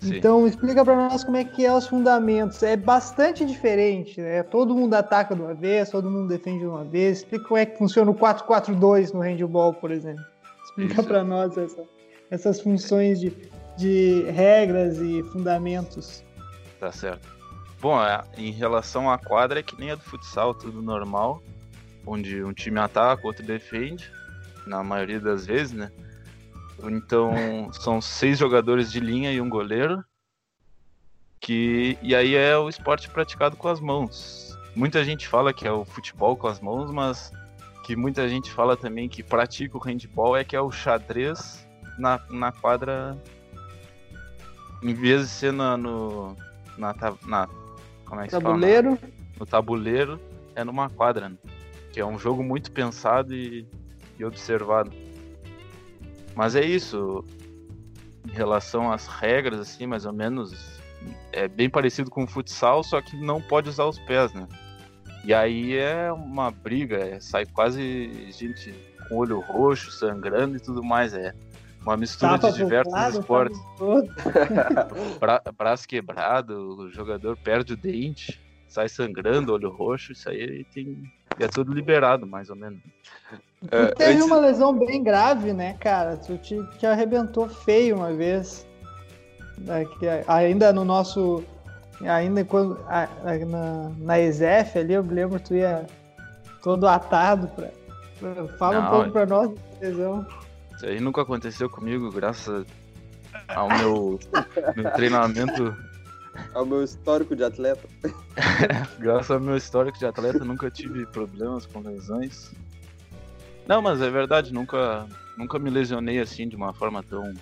Sim. 0.00 0.16
Então 0.16 0.46
explica 0.46 0.82
pra 0.84 0.96
nós 0.96 1.22
como 1.22 1.36
é 1.36 1.44
que 1.44 1.64
é 1.64 1.72
os 1.74 1.86
fundamentos. 1.86 2.62
É 2.62 2.74
bastante 2.76 3.44
diferente, 3.44 4.20
né? 4.20 4.42
Todo 4.42 4.74
mundo 4.74 4.94
ataca 4.94 5.34
de 5.34 5.42
uma 5.42 5.52
vez, 5.54 5.90
todo 5.90 6.10
mundo 6.10 6.26
defende 6.28 6.60
de 6.60 6.66
uma 6.66 6.84
vez. 6.84 7.18
Explica 7.18 7.44
como 7.46 7.58
é 7.58 7.66
que 7.66 7.76
funciona 7.76 8.10
o 8.10 8.14
4-4-2 8.14 9.12
no 9.12 9.20
handball, 9.20 9.74
por 9.74 9.90
exemplo. 9.90 10.24
Explica 10.64 11.02
pra 11.02 11.22
nós 11.22 11.56
essa- 11.58 11.84
essas 12.30 12.60
funções 12.60 13.20
de, 13.20 13.30
de 13.76 14.22
regras 14.30 14.96
e 14.98 15.22
fundamentos. 15.32 16.24
Tá 16.78 16.90
certo. 16.90 17.28
Bom, 17.80 18.02
é, 18.02 18.22
em 18.38 18.50
relação 18.52 19.10
à 19.10 19.18
quadra 19.18 19.60
é 19.60 19.62
que 19.62 19.78
nem 19.78 19.90
a 19.90 19.94
do 19.96 20.02
futsal, 20.02 20.54
tudo 20.54 20.80
normal. 20.80 21.42
Onde 22.06 22.42
um 22.42 22.52
time 22.54 22.78
ataca, 22.78 23.26
outro 23.26 23.44
defende. 23.44 24.10
Na 24.66 24.82
maioria 24.82 25.20
das 25.20 25.44
vezes, 25.46 25.72
né? 25.72 25.90
Então 26.84 27.70
são 27.72 28.00
seis 28.00 28.38
jogadores 28.38 28.90
de 28.90 29.00
linha 29.00 29.32
e 29.32 29.40
um 29.40 29.48
goleiro. 29.48 30.04
Que, 31.40 31.98
e 32.02 32.14
aí 32.14 32.34
é 32.34 32.56
o 32.56 32.68
esporte 32.68 33.08
praticado 33.08 33.56
com 33.56 33.68
as 33.68 33.80
mãos. 33.80 34.56
Muita 34.76 35.02
gente 35.04 35.26
fala 35.26 35.52
que 35.52 35.66
é 35.66 35.72
o 35.72 35.84
futebol 35.84 36.36
com 36.36 36.46
as 36.46 36.60
mãos, 36.60 36.90
mas 36.90 37.32
que 37.84 37.96
muita 37.96 38.28
gente 38.28 38.52
fala 38.52 38.76
também 38.76 39.08
que 39.08 39.22
pratica 39.22 39.76
o 39.76 39.80
handball 39.80 40.36
é 40.36 40.44
que 40.44 40.54
é 40.54 40.60
o 40.60 40.70
xadrez 40.70 41.66
na, 41.98 42.20
na 42.30 42.52
quadra. 42.52 43.16
Em 44.82 44.94
vez 44.94 45.22
de 45.22 45.28
ser 45.28 45.52
na, 45.52 45.76
no, 45.76 46.36
na, 46.76 46.94
na 47.26 47.48
como 48.04 48.20
é 48.20 48.24
que 48.24 48.30
se 48.30 48.40
fala? 48.40 48.54
Tabuleiro. 48.54 48.98
no 49.38 49.46
tabuleiro 49.46 50.20
é 50.54 50.64
numa 50.64 50.90
quadra, 50.90 51.28
né? 51.28 51.36
que 51.92 52.00
é 52.00 52.06
um 52.06 52.18
jogo 52.18 52.42
muito 52.42 52.70
pensado 52.70 53.34
e, 53.34 53.66
e 54.18 54.24
observado. 54.24 54.90
Mas 56.40 56.56
é 56.56 56.64
isso. 56.64 57.22
Em 58.26 58.32
relação 58.32 58.90
às 58.90 59.06
regras, 59.06 59.60
assim, 59.60 59.86
mais 59.86 60.06
ou 60.06 60.12
menos, 60.14 60.80
é 61.32 61.46
bem 61.46 61.68
parecido 61.68 62.10
com 62.10 62.24
o 62.24 62.26
futsal, 62.26 62.82
só 62.82 63.02
que 63.02 63.14
não 63.14 63.42
pode 63.42 63.68
usar 63.68 63.84
os 63.84 63.98
pés, 63.98 64.32
né? 64.32 64.48
E 65.22 65.34
aí 65.34 65.76
é 65.76 66.10
uma 66.10 66.50
briga, 66.50 66.96
é- 66.96 67.20
sai 67.20 67.44
quase 67.44 68.32
gente 68.32 68.72
com 69.06 69.16
olho 69.18 69.38
roxo, 69.40 69.90
sangrando 69.90 70.56
e 70.56 70.60
tudo 70.60 70.82
mais. 70.82 71.12
É 71.12 71.34
uma 71.82 71.94
mistura 71.94 72.38
Tapa 72.38 72.52
de 72.52 72.56
diversos 72.56 72.90
lado, 72.90 73.20
esportes. 73.20 73.60
Bra 75.20 75.42
braço 75.54 75.86
quebrado, 75.86 76.54
o 76.78 76.90
jogador 76.90 77.36
perde 77.36 77.74
o 77.74 77.76
dente, 77.76 78.40
sai 78.66 78.88
sangrando, 78.88 79.52
olho 79.52 79.68
roxo, 79.68 80.12
isso 80.12 80.26
aí 80.30 80.64
tem. 80.72 81.02
E 81.40 81.44
é 81.44 81.48
tudo 81.48 81.72
liberado, 81.72 82.26
mais 82.26 82.50
ou 82.50 82.56
menos. 82.56 82.78
É, 83.70 83.86
Tu 83.86 83.94
teve 83.96 84.12
antes- 84.12 84.24
uma 84.26 84.36
lesão 84.38 84.78
bem 84.78 85.02
grave, 85.02 85.52
né, 85.54 85.74
cara? 85.80 86.16
Tu 86.18 86.36
te, 86.38 86.62
te 86.78 86.84
arrebentou 86.86 87.48
feio 87.48 87.96
uma 87.96 88.12
vez. 88.12 88.66
É, 89.66 89.84
que 89.84 90.06
ainda 90.28 90.70
no 90.72 90.84
nosso. 90.84 91.42
Ainda 92.02 92.44
quando. 92.44 92.78
a- 92.88 93.08
a- 93.24 93.44
Na, 93.46 93.90
na 93.98 94.20
ESEF 94.20 94.78
ali, 94.78 94.92
eu 94.94 95.02
me 95.04 95.14
lembro 95.14 95.38
que 95.38 95.46
tu 95.46 95.54
ia 95.54 95.86
todo 96.62 96.86
atado. 96.86 97.48
Pra, 97.48 97.68
pra- 98.20 98.48
fala 98.58 98.78
um 98.78 98.82
Não, 98.82 98.90
pouco 98.90 99.06
é- 99.08 99.10
pra 99.12 99.26
nós 99.26 99.50
lesão. 99.80 100.26
Isso 100.76 100.86
aí 100.86 101.00
nunca 101.00 101.22
aconteceu 101.22 101.68
comigo, 101.70 102.10
graças 102.10 102.66
ao 103.48 103.68
meu, 103.68 104.18
meu 104.76 104.90
treinamento, 104.92 105.74
Ao 106.54 106.64
meu 106.64 106.82
histórico 106.82 107.34
de 107.36 107.44
atleta. 107.44 107.88
graças 108.98 109.30
ao 109.30 109.40
meu 109.40 109.56
histórico 109.56 109.98
de 109.98 110.06
atleta, 110.06 110.44
nunca 110.44 110.70
tive 110.70 111.04
problemas 111.06 111.66
com 111.66 111.80
lesões. 111.80 112.52
Não, 113.66 113.80
mas 113.82 114.00
é 114.00 114.10
verdade, 114.10 114.52
nunca, 114.52 115.06
nunca 115.36 115.58
me 115.58 115.70
lesionei 115.70 116.18
assim 116.20 116.48
de 116.48 116.56
uma 116.56 116.72
forma 116.72 117.02
tão. 117.02 117.32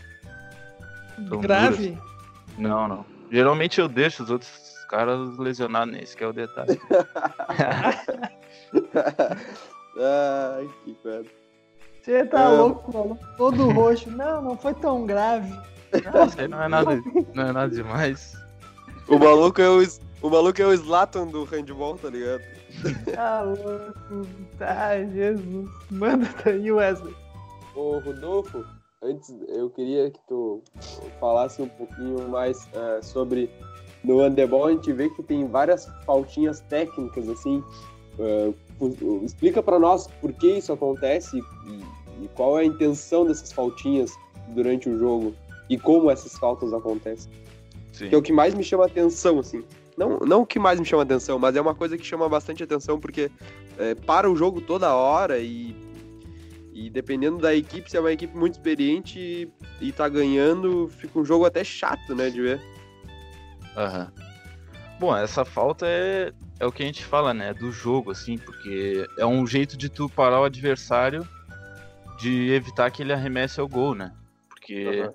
Tão 1.28 1.40
Grave? 1.40 1.90
dura. 1.90 2.02
Não, 2.58 2.88
não. 2.88 3.04
Geralmente 3.30 3.80
eu 3.80 3.88
deixo 3.88 4.22
os 4.22 4.30
outros 4.30 4.50
caras 4.88 5.36
lesionados 5.38 5.92
nesse, 5.94 6.16
que 6.16 6.24
é 6.24 6.26
o 6.26 6.32
detalhe. 6.32 6.80
Ai, 10.00 10.68
que 10.84 10.96
merda. 11.04 11.28
Você 12.02 12.24
tá 12.26 12.42
É. 12.42 12.48
louco, 12.48 12.92
maluco? 12.92 13.24
Todo 13.36 13.68
roxo. 13.70 14.10
Não, 14.10 14.40
não 14.42 14.56
foi 14.56 14.72
tão 14.74 15.04
grave. 15.04 15.52
Isso 15.92 16.40
aí 16.40 16.48
não 16.48 16.62
é 16.62 16.68
nada, 16.68 17.02
não 17.34 17.44
é 17.48 17.52
nada 17.52 17.74
demais. 17.74 18.36
O 19.08 19.18
maluco 19.18 19.60
é 19.60 19.68
o, 19.70 19.82
o 20.22 20.30
maluco 20.30 20.60
é 20.60 20.66
o 20.66 20.72
Slatan 20.74 21.26
do 21.28 21.44
handball, 21.44 21.96
tá 21.96 22.10
ligado? 22.10 22.42
Tá 23.14 23.42
louco. 23.42 24.28
Tá, 24.58 25.02
Jesus. 25.04 25.68
Manda 25.90 26.28
daí, 26.44 26.70
Wesley. 26.70 27.14
Ô, 27.74 27.98
Rodolfo, 28.00 28.64
antes 29.02 29.34
eu 29.48 29.70
queria 29.70 30.10
que 30.10 30.20
tu 30.28 30.62
falasse 31.18 31.62
um 31.62 31.68
pouquinho 31.68 32.28
mais 32.28 32.68
eh, 32.74 33.00
sobre. 33.02 33.50
No 34.04 34.20
handebol 34.20 34.66
a 34.66 34.70
gente 34.70 34.92
vê 34.92 35.08
que 35.10 35.22
tem 35.22 35.46
várias 35.48 35.88
faltinhas 36.04 36.60
técnicas, 36.68 37.28
assim. 37.28 37.62
Pu- 38.78 39.22
explica 39.24 39.62
pra 39.62 39.78
nós 39.78 40.06
por 40.20 40.32
que 40.32 40.58
isso 40.58 40.72
acontece 40.72 41.38
e, 41.66 42.24
e 42.24 42.28
qual 42.34 42.58
é 42.58 42.62
a 42.62 42.64
intenção 42.66 43.24
dessas 43.24 43.52
faltinhas 43.52 44.12
durante 44.48 44.88
o 44.88 44.98
jogo 44.98 45.34
e 45.68 45.78
como 45.78 46.10
essas 46.10 46.36
faltas 46.38 46.72
acontecem. 46.72 47.30
Sim. 47.98 48.08
Que 48.10 48.14
é 48.14 48.18
o 48.18 48.22
que 48.22 48.32
mais 48.32 48.54
me 48.54 48.62
chama 48.62 48.86
atenção, 48.86 49.40
assim. 49.40 49.64
Não, 49.96 50.20
não 50.20 50.42
o 50.42 50.46
que 50.46 50.60
mais 50.60 50.78
me 50.78 50.86
chama 50.86 51.02
atenção, 51.02 51.36
mas 51.36 51.56
é 51.56 51.60
uma 51.60 51.74
coisa 51.74 51.98
que 51.98 52.06
chama 52.06 52.28
bastante 52.28 52.62
atenção, 52.62 53.00
porque 53.00 53.28
é, 53.76 53.96
para 53.96 54.30
o 54.30 54.36
jogo 54.36 54.60
toda 54.60 54.94
hora 54.94 55.40
e, 55.40 55.74
e 56.72 56.88
dependendo 56.88 57.38
da 57.38 57.52
equipe, 57.52 57.90
se 57.90 57.96
é 57.96 58.00
uma 58.00 58.12
equipe 58.12 58.36
muito 58.38 58.54
experiente 58.54 59.18
e, 59.18 59.50
e 59.80 59.90
tá 59.90 60.08
ganhando, 60.08 60.88
fica 60.96 61.18
um 61.18 61.24
jogo 61.24 61.44
até 61.44 61.64
chato, 61.64 62.14
né, 62.14 62.30
de 62.30 62.40
ver. 62.40 62.60
Aham. 63.76 64.12
Bom, 65.00 65.16
essa 65.16 65.44
falta 65.44 65.84
é, 65.88 66.32
é 66.60 66.66
o 66.66 66.70
que 66.70 66.84
a 66.84 66.86
gente 66.86 67.04
fala, 67.04 67.34
né? 67.34 67.52
Do 67.52 67.72
jogo, 67.72 68.12
assim, 68.12 68.38
porque 68.38 69.08
é 69.16 69.26
um 69.26 69.44
jeito 69.44 69.76
de 69.76 69.88
tu 69.88 70.08
parar 70.08 70.40
o 70.40 70.44
adversário 70.44 71.26
de 72.20 72.52
evitar 72.52 72.90
que 72.92 73.02
ele 73.02 73.12
arremesse 73.12 73.58
ao 73.58 73.66
gol, 73.66 73.96
né? 73.96 74.12
Porque 74.48 75.02
Aham. 75.02 75.14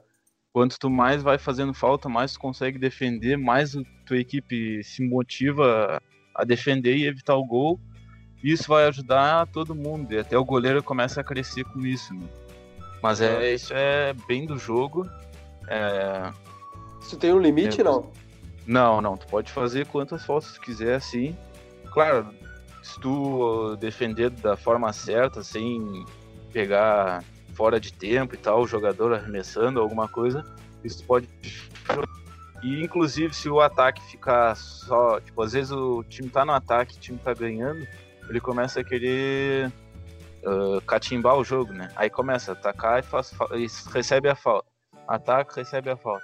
Quanto 0.53 0.79
tu 0.79 0.89
mais 0.89 1.23
vai 1.23 1.39
fazendo 1.39 1.73
falta, 1.73 2.07
mais 2.07 2.33
tu 2.33 2.39
consegue 2.39 2.77
defender, 2.77 3.35
mais 3.37 3.75
a 3.75 3.81
tua 4.05 4.17
equipe 4.17 4.83
se 4.83 5.03
motiva 5.03 5.99
a 6.35 6.43
defender 6.45 6.95
e 6.95 7.07
evitar 7.07 7.35
o 7.35 7.43
gol. 7.43 7.79
Isso 8.43 8.67
vai 8.67 8.85
ajudar 8.87 9.47
todo 9.47 9.73
mundo, 9.73 10.13
e 10.13 10.19
até 10.19 10.37
o 10.37 10.45
goleiro 10.45 10.83
começa 10.83 11.21
a 11.21 11.23
crescer 11.23 11.63
com 11.65 11.79
isso, 11.79 12.13
né? 12.13 12.27
Mas 13.01 13.19
é, 13.19 13.53
isso 13.53 13.73
é 13.73 14.13
bem 14.27 14.45
do 14.45 14.57
jogo. 14.57 15.09
É, 15.67 16.31
Isso 17.01 17.17
tem 17.17 17.33
um 17.33 17.39
limite, 17.39 17.83
Meu 17.83 17.91
não? 17.91 18.11
não, 18.65 19.01
não. 19.01 19.17
Tu 19.17 19.27
pode 19.27 19.51
fazer 19.51 19.85
quantas 19.87 20.25
faltas 20.25 20.53
tu 20.53 20.61
quiser, 20.61 20.95
assim. 20.95 21.35
Claro, 21.91 22.33
se 22.81 22.97
tu 22.99 23.75
defender 23.77 24.29
da 24.29 24.55
forma 24.55 24.93
certa, 24.93 25.43
sem 25.43 26.05
pegar 26.53 27.23
fora 27.53 27.79
de 27.79 27.93
tempo 27.93 28.35
e 28.35 28.37
tal, 28.37 28.61
o 28.61 28.67
jogador 28.67 29.13
arremessando 29.13 29.79
alguma 29.79 30.07
coisa, 30.07 30.43
isso 30.83 31.03
pode. 31.05 31.27
E 32.63 32.81
inclusive 32.81 33.33
se 33.33 33.49
o 33.49 33.59
ataque 33.59 34.01
ficar 34.09 34.55
só. 34.55 35.19
Tipo, 35.19 35.41
às 35.41 35.53
vezes 35.53 35.71
o 35.71 36.03
time 36.03 36.29
tá 36.29 36.45
no 36.45 36.53
ataque, 36.53 36.95
o 36.95 36.99
time 36.99 37.17
tá 37.17 37.33
ganhando, 37.33 37.85
ele 38.29 38.39
começa 38.39 38.79
a 38.79 38.83
querer 38.83 39.71
uh, 40.45 40.81
catimbar 40.81 41.35
o 41.35 41.43
jogo, 41.43 41.73
né? 41.73 41.89
Aí 41.95 42.09
começa 42.09 42.51
a 42.51 42.53
atacar 42.53 42.99
e, 42.99 43.03
faz, 43.03 43.33
fa- 43.33 43.49
e 43.53 43.67
recebe 43.91 44.29
a 44.29 44.35
falta. 44.35 44.67
Ataca, 45.07 45.55
recebe 45.59 45.89
a 45.89 45.97
falta. 45.97 46.23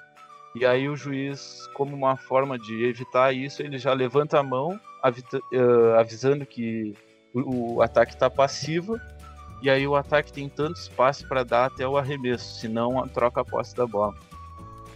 E 0.56 0.66
aí 0.66 0.88
o 0.90 0.96
juiz, 0.96 1.68
como 1.74 1.96
uma 1.96 2.16
forma 2.18 2.58
de 2.58 2.86
evitar 2.86 3.34
isso, 3.34 3.62
ele 3.62 3.78
já 3.78 3.94
levanta 3.94 4.40
a 4.40 4.44
mão, 4.44 4.80
avita- 5.04 5.40
eh, 5.54 6.00
avisando 6.00 6.46
que 6.46 6.96
o, 7.34 7.76
o 7.76 7.82
ataque 7.82 8.14
está 8.14 8.30
passivo, 8.30 9.00
e 9.62 9.70
aí 9.70 9.88
o 9.88 9.96
ataque 9.96 10.32
tem 10.32 10.48
tanto 10.50 10.78
espaço 10.80 11.28
para 11.28 11.44
dar 11.44 11.66
até 11.66 11.88
o 11.88 11.98
arremesso, 11.98 12.60
senão 12.60 13.08
troca 13.10 13.42
a 13.42 13.46
posse 13.46 13.76
da 13.76 13.86
bola. 13.86 14.14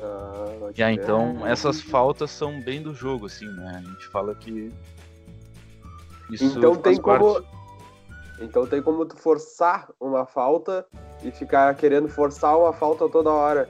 Ah, 0.01 0.72
E 0.75 0.84
aí, 0.84 0.98
crer. 0.98 1.03
então 1.05 1.46
essas 1.48 1.82
faltas 1.82 2.32
são 2.32 2.62
bem 2.62 2.82
do 2.82 2.93
jogo, 2.93 3.25
assim, 3.27 3.48
né? 3.48 3.82
A 3.86 3.89
gente 3.89 4.08
fala 4.08 4.36
que 4.36 4.70
isso 6.29 6.58
Então 6.58 6.75
tem 6.75 7.01
parte. 7.01 7.24
como. 7.24 7.43
Então 8.39 8.65
tem 8.67 8.82
como 8.82 9.05
tu 9.05 9.15
forçar 9.15 9.89
uma 10.00 10.25
falta 10.25 10.86
e 11.24 11.32
ficar 11.32 11.74
querendo 11.75 12.10
forçar 12.10 12.58
uma 12.58 12.74
falta 12.74 13.08
toda 13.08 13.29
hora. 13.32 13.70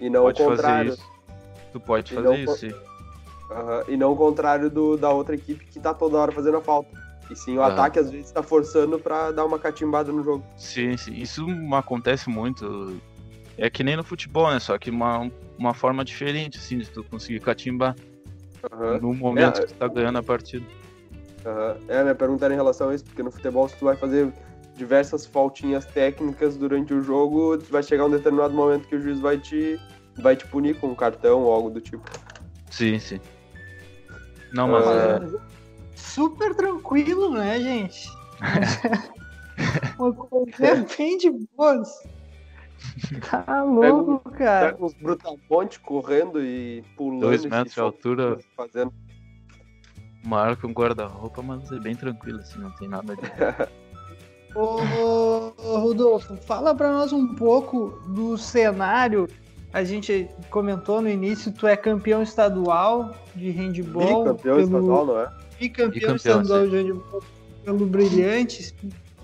E 0.00 0.08
não 0.08 0.22
pode 0.22 0.40
o 0.42 0.44
fazer 0.44 0.56
contrário. 0.56 0.92
isso. 0.92 1.04
Tu 1.72 1.80
pode 1.80 2.12
E 2.12 2.16
fazer 2.16 2.28
não 2.28 2.34
isso, 2.34 2.56
sim. 2.56 2.72
Aham, 3.50 3.84
E 3.88 3.96
não 3.96 4.12
o 4.12 4.16
contrário 4.16 4.70
do, 4.70 4.96
da 4.96 5.10
outra 5.10 5.34
equipe 5.34 5.64
que 5.66 5.80
tá 5.80 5.92
toda 5.92 6.16
hora 6.16 6.32
fazendo 6.32 6.56
a 6.56 6.62
falta. 6.62 7.03
E 7.30 7.34
sim, 7.36 7.56
o 7.56 7.62
Aham. 7.62 7.72
ataque 7.72 7.98
às 7.98 8.10
vezes 8.10 8.30
tá 8.30 8.42
forçando 8.42 8.98
pra 8.98 9.32
dar 9.32 9.44
uma 9.44 9.58
catimbada 9.58 10.12
no 10.12 10.22
jogo. 10.22 10.44
Sim, 10.56 10.96
sim. 10.96 11.14
Isso 11.14 11.46
acontece 11.72 12.28
muito. 12.28 13.00
É 13.56 13.70
que 13.70 13.82
nem 13.84 13.96
no 13.96 14.04
futebol, 14.04 14.50
né? 14.50 14.58
Só 14.58 14.76
que 14.76 14.90
uma, 14.90 15.30
uma 15.58 15.72
forma 15.74 16.04
diferente, 16.04 16.58
assim, 16.58 16.78
de 16.78 16.90
tu 16.90 17.02
conseguir 17.04 17.40
catimbar 17.40 17.94
Aham, 18.72 18.98
no 18.98 19.14
momento 19.14 19.58
É, 19.60 19.62
que 19.62 19.72
tu 19.72 19.74
tá 19.78 19.88
ganhando 19.88 20.18
a 20.18 20.22
partida. 20.22 20.66
aham. 21.46 21.76
É, 21.88 22.02
minha 22.02 22.14
pergunta 22.14 22.44
era 22.44 22.54
em 22.54 22.56
relação 22.56 22.90
a 22.90 22.94
isso, 22.94 23.04
porque 23.04 23.22
no 23.22 23.30
futebol, 23.30 23.68
se 23.68 23.76
tu 23.76 23.84
vai 23.84 23.96
fazer 23.96 24.32
diversas 24.76 25.24
faltinhas 25.24 25.84
técnicas 25.86 26.56
durante 26.56 26.92
o 26.92 27.00
jogo, 27.00 27.56
tu 27.58 27.70
vai 27.70 27.82
chegar 27.82 28.06
um 28.06 28.10
determinado 28.10 28.52
momento 28.52 28.88
que 28.88 28.96
o 28.96 29.00
juiz 29.00 29.20
vai 29.20 29.38
te, 29.38 29.78
vai 30.18 30.34
te 30.36 30.44
punir 30.46 30.74
com 30.76 30.88
um 30.88 30.94
cartão 30.94 31.42
ou 31.42 31.52
algo 31.52 31.70
do 31.70 31.80
tipo. 31.80 32.04
Sim, 32.70 32.98
sim. 32.98 33.20
Não, 34.52 34.68
mas 34.68 34.86
Ah. 34.86 35.20
é. 35.22 35.53
Super 35.94 36.54
tranquilo, 36.54 37.30
né, 37.30 37.60
gente? 37.60 38.08
Uma 39.98 40.12
coisa 40.12 40.86
bem 40.96 41.16
de 41.18 41.30
boas. 41.56 41.88
Tá 43.30 43.62
louco, 43.62 44.30
cara. 44.30 44.72
Pega 44.72 44.84
uns 44.84 44.94
brutamonte 44.94 45.80
correndo 45.80 46.42
e 46.42 46.82
pulando. 46.96 47.20
Dois 47.20 47.44
metros 47.44 47.74
de 47.74 47.80
altura, 47.80 48.38
Fazendo. 48.56 48.92
maior 50.24 50.56
que 50.56 50.66
um 50.66 50.72
guarda-roupa, 50.72 51.42
mas 51.42 51.70
é 51.72 51.78
bem 51.78 51.94
tranquilo, 51.94 52.40
assim, 52.40 52.58
não 52.58 52.70
tem 52.72 52.88
nada 52.88 53.16
de. 53.16 53.22
Ô, 54.54 54.78
ô, 54.80 55.52
ô, 55.58 55.78
Rodolfo, 55.80 56.36
fala 56.36 56.72
pra 56.74 56.92
nós 56.92 57.12
um 57.12 57.34
pouco 57.34 58.00
do 58.06 58.38
cenário. 58.38 59.28
A 59.72 59.82
gente 59.82 60.30
comentou 60.48 61.02
no 61.02 61.08
início, 61.08 61.50
tu 61.50 61.66
é 61.66 61.76
campeão 61.76 62.22
estadual 62.22 63.12
de 63.34 63.50
handball. 63.50 64.22
Bicampeão 64.22 64.60
estadual, 64.60 65.06
não 65.06 65.20
é? 65.20 65.28
Bicampeão 65.58 66.16
estadual 66.16 66.66
de 66.66 66.94
pelo 67.64 67.86
Brilhantes. 67.86 68.74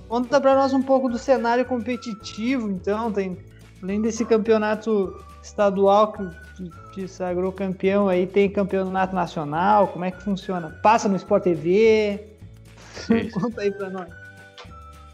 Conta 0.08 0.40
pra 0.40 0.54
nós 0.54 0.72
um 0.72 0.82
pouco 0.82 1.08
do 1.08 1.18
cenário 1.18 1.64
competitivo, 1.64 2.70
então, 2.70 3.12
tem 3.12 3.36
além 3.82 4.00
desse 4.00 4.24
campeonato 4.24 5.16
estadual 5.42 6.12
que 6.12 6.22
que 6.60 6.70
te 6.92 7.08
sagrou 7.08 7.52
campeão 7.52 8.08
aí, 8.08 8.26
tem 8.26 8.50
campeonato 8.50 9.14
nacional, 9.14 9.88
como 9.88 10.04
é 10.04 10.10
que 10.10 10.22
funciona? 10.22 10.70
Passa 10.82 11.08
no 11.08 11.16
Sport 11.16 11.44
TV? 11.44 12.26
Sim. 12.92 13.30
Conta 13.30 13.62
aí 13.62 13.70
pra 13.70 13.88
nós. 13.88 14.08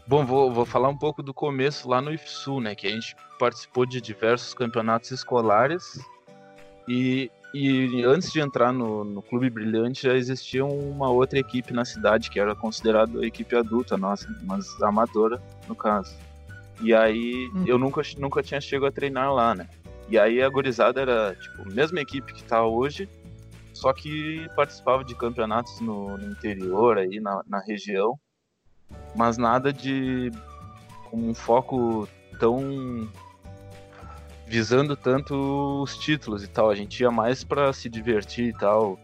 Bom, 0.05 0.25
vou, 0.25 0.51
vou 0.51 0.65
falar 0.65 0.89
um 0.89 0.97
pouco 0.97 1.21
do 1.21 1.33
começo 1.33 1.89
lá 1.89 2.01
no 2.01 2.13
IFSU, 2.13 2.59
né? 2.61 2.75
Que 2.75 2.87
a 2.87 2.91
gente 2.91 3.15
participou 3.37 3.85
de 3.85 3.99
diversos 4.01 4.53
campeonatos 4.53 5.11
escolares. 5.11 5.99
E, 6.87 7.29
e 7.53 8.03
antes 8.03 8.31
de 8.31 8.39
entrar 8.39 8.71
no, 8.71 9.03
no 9.03 9.21
Clube 9.21 9.49
Brilhante 9.49 10.03
já 10.03 10.13
existia 10.13 10.65
uma 10.65 11.09
outra 11.09 11.39
equipe 11.39 11.73
na 11.73 11.85
cidade, 11.85 12.29
que 12.29 12.39
era 12.39 12.55
considerada 12.55 13.19
a 13.19 13.25
equipe 13.25 13.55
adulta 13.55 13.97
nossa, 13.97 14.27
mas 14.43 14.65
amadora, 14.81 15.41
no 15.67 15.75
caso. 15.75 16.15
E 16.81 16.93
aí 16.93 17.49
Hum. 17.55 17.63
eu 17.65 17.77
nunca, 17.77 18.01
nunca 18.17 18.43
tinha 18.43 18.61
chegado 18.61 18.89
a 18.89 18.91
treinar 18.91 19.33
lá, 19.33 19.55
né? 19.55 19.67
E 20.09 20.17
aí 20.17 20.41
a 20.41 20.49
gurizada 20.49 21.01
era, 21.01 21.35
tipo, 21.35 21.63
a 21.63 21.73
mesma 21.73 21.99
equipe 21.99 22.33
que 22.33 22.43
tá 22.43 22.65
hoje, 22.65 23.09
só 23.73 23.91
que 23.93 24.47
participava 24.55 25.03
de 25.03 25.15
campeonatos 25.15 25.79
no, 25.81 26.17
no 26.17 26.31
interior, 26.31 26.97
aí 26.97 27.19
na, 27.19 27.41
na 27.47 27.59
região 27.59 28.17
mas 29.15 29.37
nada 29.37 29.73
de 29.73 30.31
com 31.09 31.17
um 31.17 31.33
foco 31.33 32.07
tão 32.39 33.09
visando 34.47 34.95
tanto 34.95 35.83
os 35.83 35.97
títulos 35.97 36.43
e 36.43 36.47
tal. 36.47 36.69
A 36.69 36.75
gente 36.75 37.01
ia 37.01 37.11
mais 37.11 37.43
pra 37.43 37.71
se 37.73 37.89
divertir 37.89 38.45
e 38.45 38.53
tal. 38.53 38.99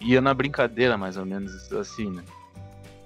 Ia 0.00 0.20
na 0.20 0.34
brincadeira, 0.34 0.96
mais 0.96 1.16
ou 1.16 1.24
menos 1.24 1.72
assim, 1.72 2.10
né? 2.10 2.22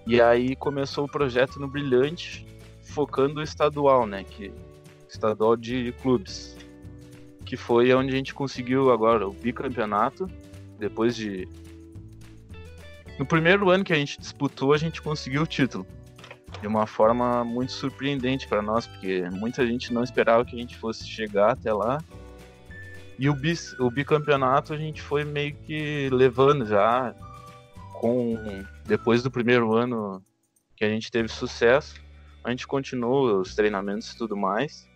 E 0.06 0.20
aí 0.20 0.56
começou 0.56 1.04
o 1.04 1.08
projeto 1.08 1.58
no 1.58 1.68
Brilhante, 1.68 2.46
focando 2.82 3.40
o 3.40 3.42
estadual, 3.42 4.06
né? 4.06 4.24
Que 4.24 4.52
estadual 5.08 5.56
de 5.56 5.92
clubes. 6.02 6.56
Que 7.44 7.56
foi 7.56 7.92
onde 7.94 8.12
a 8.12 8.16
gente 8.16 8.34
conseguiu 8.34 8.90
agora 8.90 9.26
o 9.28 9.32
bicampeonato, 9.32 10.28
depois 10.78 11.14
de 11.14 11.48
no 13.18 13.24
primeiro 13.24 13.70
ano 13.70 13.82
que 13.82 13.92
a 13.92 13.96
gente 13.96 14.20
disputou, 14.20 14.74
a 14.74 14.78
gente 14.78 15.00
conseguiu 15.00 15.42
o 15.42 15.46
título. 15.46 15.86
De 16.60 16.66
uma 16.66 16.86
forma 16.86 17.44
muito 17.44 17.72
surpreendente 17.72 18.46
para 18.48 18.62
nós, 18.62 18.86
porque 18.86 19.28
muita 19.30 19.66
gente 19.66 19.92
não 19.92 20.02
esperava 20.02 20.44
que 20.44 20.56
a 20.56 20.58
gente 20.58 20.76
fosse 20.76 21.06
chegar 21.06 21.52
até 21.52 21.72
lá. 21.72 21.98
E 23.18 23.28
o, 23.28 23.34
bis, 23.34 23.72
o 23.78 23.90
bicampeonato 23.90 24.72
a 24.72 24.76
gente 24.76 25.00
foi 25.00 25.24
meio 25.24 25.54
que 25.54 26.08
levando 26.10 26.66
já 26.66 27.14
com 27.94 28.36
depois 28.84 29.22
do 29.22 29.30
primeiro 29.30 29.74
ano 29.74 30.22
que 30.76 30.84
a 30.84 30.88
gente 30.88 31.10
teve 31.10 31.28
sucesso, 31.28 31.94
a 32.44 32.50
gente 32.50 32.66
continuou 32.66 33.40
os 33.40 33.54
treinamentos 33.54 34.12
e 34.12 34.18
tudo 34.18 34.36
mais. 34.36 34.86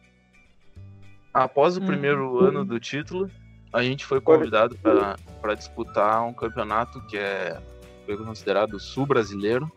Após 1.32 1.76
o 1.76 1.82
Hum. 1.82 1.86
primeiro 1.86 2.40
ano 2.40 2.64
do 2.64 2.78
título, 2.78 3.30
a 3.72 3.82
gente 3.82 4.04
foi 4.04 4.20
convidado 4.20 4.76
para 4.78 5.54
disputar 5.54 6.22
um 6.22 6.34
campeonato 6.34 7.00
que 7.06 7.16
é 7.16 7.60
foi 8.04 8.16
considerado 8.16 8.78
sul 8.80 9.06
brasileiro 9.06 9.70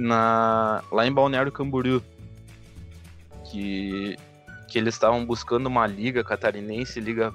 na 0.00 0.82
lá 0.90 1.06
em 1.06 1.12
Balneário 1.12 1.52
Camboriú, 1.52 2.02
que 3.50 4.16
que 4.66 4.78
eles 4.78 4.94
estavam 4.94 5.26
buscando 5.26 5.66
uma 5.66 5.84
liga 5.86 6.22
catarinense, 6.22 7.00
liga 7.00 7.34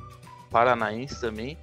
paranaense 0.49 1.19
também. 1.19 1.57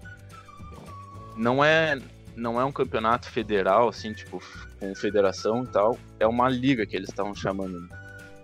Não 1.37 1.65
é 1.65 1.99
não 2.37 2.61
é 2.61 2.65
um 2.65 2.71
campeonato 2.71 3.29
federal 3.29 3.89
assim, 3.89 4.13
tipo 4.13 4.41
com 4.79 4.95
federação 4.95 5.65
e 5.65 5.67
tal, 5.67 5.99
é 6.21 6.27
uma 6.27 6.49
liga 6.49 6.87
que 6.87 6.95
eles 6.95 7.09
estavam 7.09 7.35
chamando. 7.35 7.89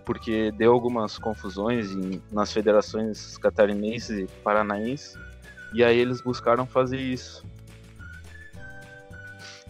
Porque 0.05 0.51
deu 0.51 0.73
algumas 0.73 1.17
confusões 1.17 1.91
em- 1.91 2.21
nas 2.31 2.51
federações 2.51 3.37
catarinenses 3.37 4.19
e 4.19 4.27
paranaenses, 4.43 5.17
e 5.73 5.83
aí 5.83 5.97
eles 5.97 6.19
buscaram 6.21 6.65
fazer 6.65 6.99
isso. 6.99 7.45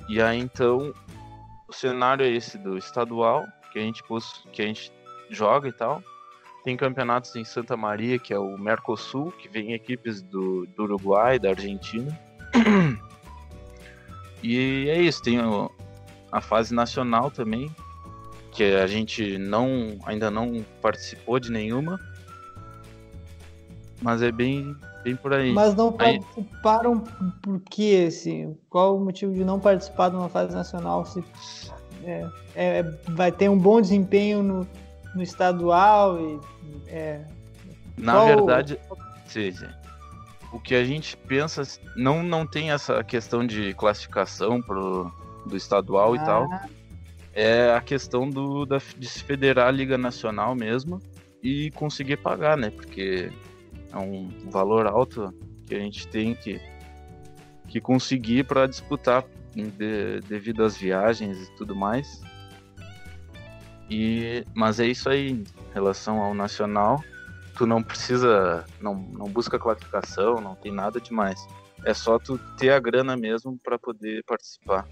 E 0.07 0.21
aí 0.21 0.39
então 0.39 0.93
o 1.69 1.73
cenário 1.73 2.25
é 2.25 2.29
esse 2.29 2.57
do 2.57 2.77
estadual, 2.77 3.45
que 3.71 3.79
a 3.79 3.81
gente 3.81 4.03
que 4.51 4.61
a 4.61 4.65
gente 4.65 4.91
joga 5.29 5.67
e 5.69 5.71
tal. 5.71 6.03
Tem 6.63 6.75
campeonatos 6.75 7.35
em 7.35 7.43
Santa 7.45 7.77
Maria, 7.77 8.19
que 8.19 8.33
é 8.33 8.39
o 8.39 8.57
Mercosul, 8.57 9.31
que 9.31 9.47
vem 9.47 9.73
equipes 9.73 10.21
do, 10.21 10.65
do 10.75 10.83
Uruguai, 10.83 11.39
da 11.39 11.49
Argentina. 11.49 12.17
E 14.41 14.87
é 14.89 15.01
isso, 15.01 15.21
tem 15.21 15.37
o- 15.41 15.69
a 16.31 16.39
fase 16.39 16.73
nacional 16.73 17.29
também, 17.29 17.69
que 18.53 18.63
a 18.63 18.87
gente 18.87 19.37
não 19.37 19.99
ainda 20.05 20.31
não 20.31 20.63
participou 20.81 21.39
de 21.41 21.51
nenhuma. 21.51 21.99
Mas 24.01 24.21
é 24.21 24.31
bem, 24.31 24.75
bem 25.03 25.15
por 25.15 25.33
aí. 25.33 25.51
Mas 25.51 25.75
não 25.75 25.95
Aí- 25.99 26.19
participaram 26.19 26.99
por 27.41 27.59
quê, 27.69 28.05
assim? 28.07 28.57
Qual 28.69 28.97
o 28.97 28.99
motivo 28.99 29.33
de 29.33 29.43
não 29.43 29.59
participar 29.59 30.09
de 30.09 30.15
uma 30.15 30.29
fase 30.29 30.53
nacional? 30.53 31.05
Se 31.05 31.23
é, 32.03 32.27
é, 32.55 32.83
vai 33.09 33.31
ter 33.31 33.49
um 33.49 33.57
bom 33.57 33.79
desempenho 33.81 34.41
no, 34.43 34.67
no 35.15 35.21
estadual 35.23 36.19
e 36.19 36.39
é, 36.87 37.21
Na 37.97 38.13
qual- 38.13 38.25
verdade, 38.27 38.79
sim. 39.27 39.51
o 40.53 40.59
que 40.59 40.75
a 40.75 40.83
gente 40.85 41.15
pensa 41.17 41.61
não 41.95 42.23
não 42.23 42.45
tem 42.47 42.71
essa 42.71 43.03
questão 43.03 43.45
de 43.45 43.73
classificação 43.73 44.61
pro 44.61 45.11
do 45.45 45.55
estadual 45.57 46.15
e 46.15 46.19
tal. 46.19 46.47
Ah, 46.51 46.67
É 47.33 47.73
a 47.73 47.81
questão 47.81 48.29
do 48.29 48.65
da, 48.65 48.79
de 48.97 49.07
se 49.07 49.23
federar 49.23 49.67
a 49.67 49.71
liga 49.71 49.97
nacional 49.97 50.53
mesmo 50.55 50.99
e 51.41 51.71
conseguir 51.71 52.17
pagar, 52.17 52.57
né? 52.57 52.69
Porque 52.69 53.31
é 53.91 53.97
um 53.97 54.29
valor 54.49 54.87
alto 54.87 55.33
que 55.65 55.75
a 55.75 55.79
gente 55.79 56.07
tem 56.07 56.35
que 56.35 56.59
que 57.67 57.79
conseguir 57.79 58.45
para 58.45 58.65
disputar 58.65 59.23
de- 59.53 60.21
devido 60.21 60.63
às 60.63 60.75
viagens 60.75 61.37
e 61.37 61.55
tudo 61.55 61.75
mais. 61.75 62.21
E 63.89 64.43
mas 64.55 64.79
é 64.79 64.85
isso 64.85 65.09
aí 65.09 65.31
em 65.31 65.43
relação 65.73 66.21
ao 66.21 66.33
nacional. 66.33 67.03
Tu 67.55 67.65
não 67.65 67.83
precisa, 67.83 68.65
não, 68.81 68.95
não 68.95 69.27
busca 69.27 69.59
classificação, 69.59 70.39
não 70.39 70.55
tem 70.55 70.71
nada 70.71 70.99
demais. 70.99 71.39
É 71.83 71.93
só 71.93 72.17
tu 72.17 72.39
ter 72.57 72.71
a 72.71 72.79
grana 72.79 73.15
mesmo 73.15 73.57
para 73.63 73.77
poder 73.77 74.23
participar. 74.23 74.87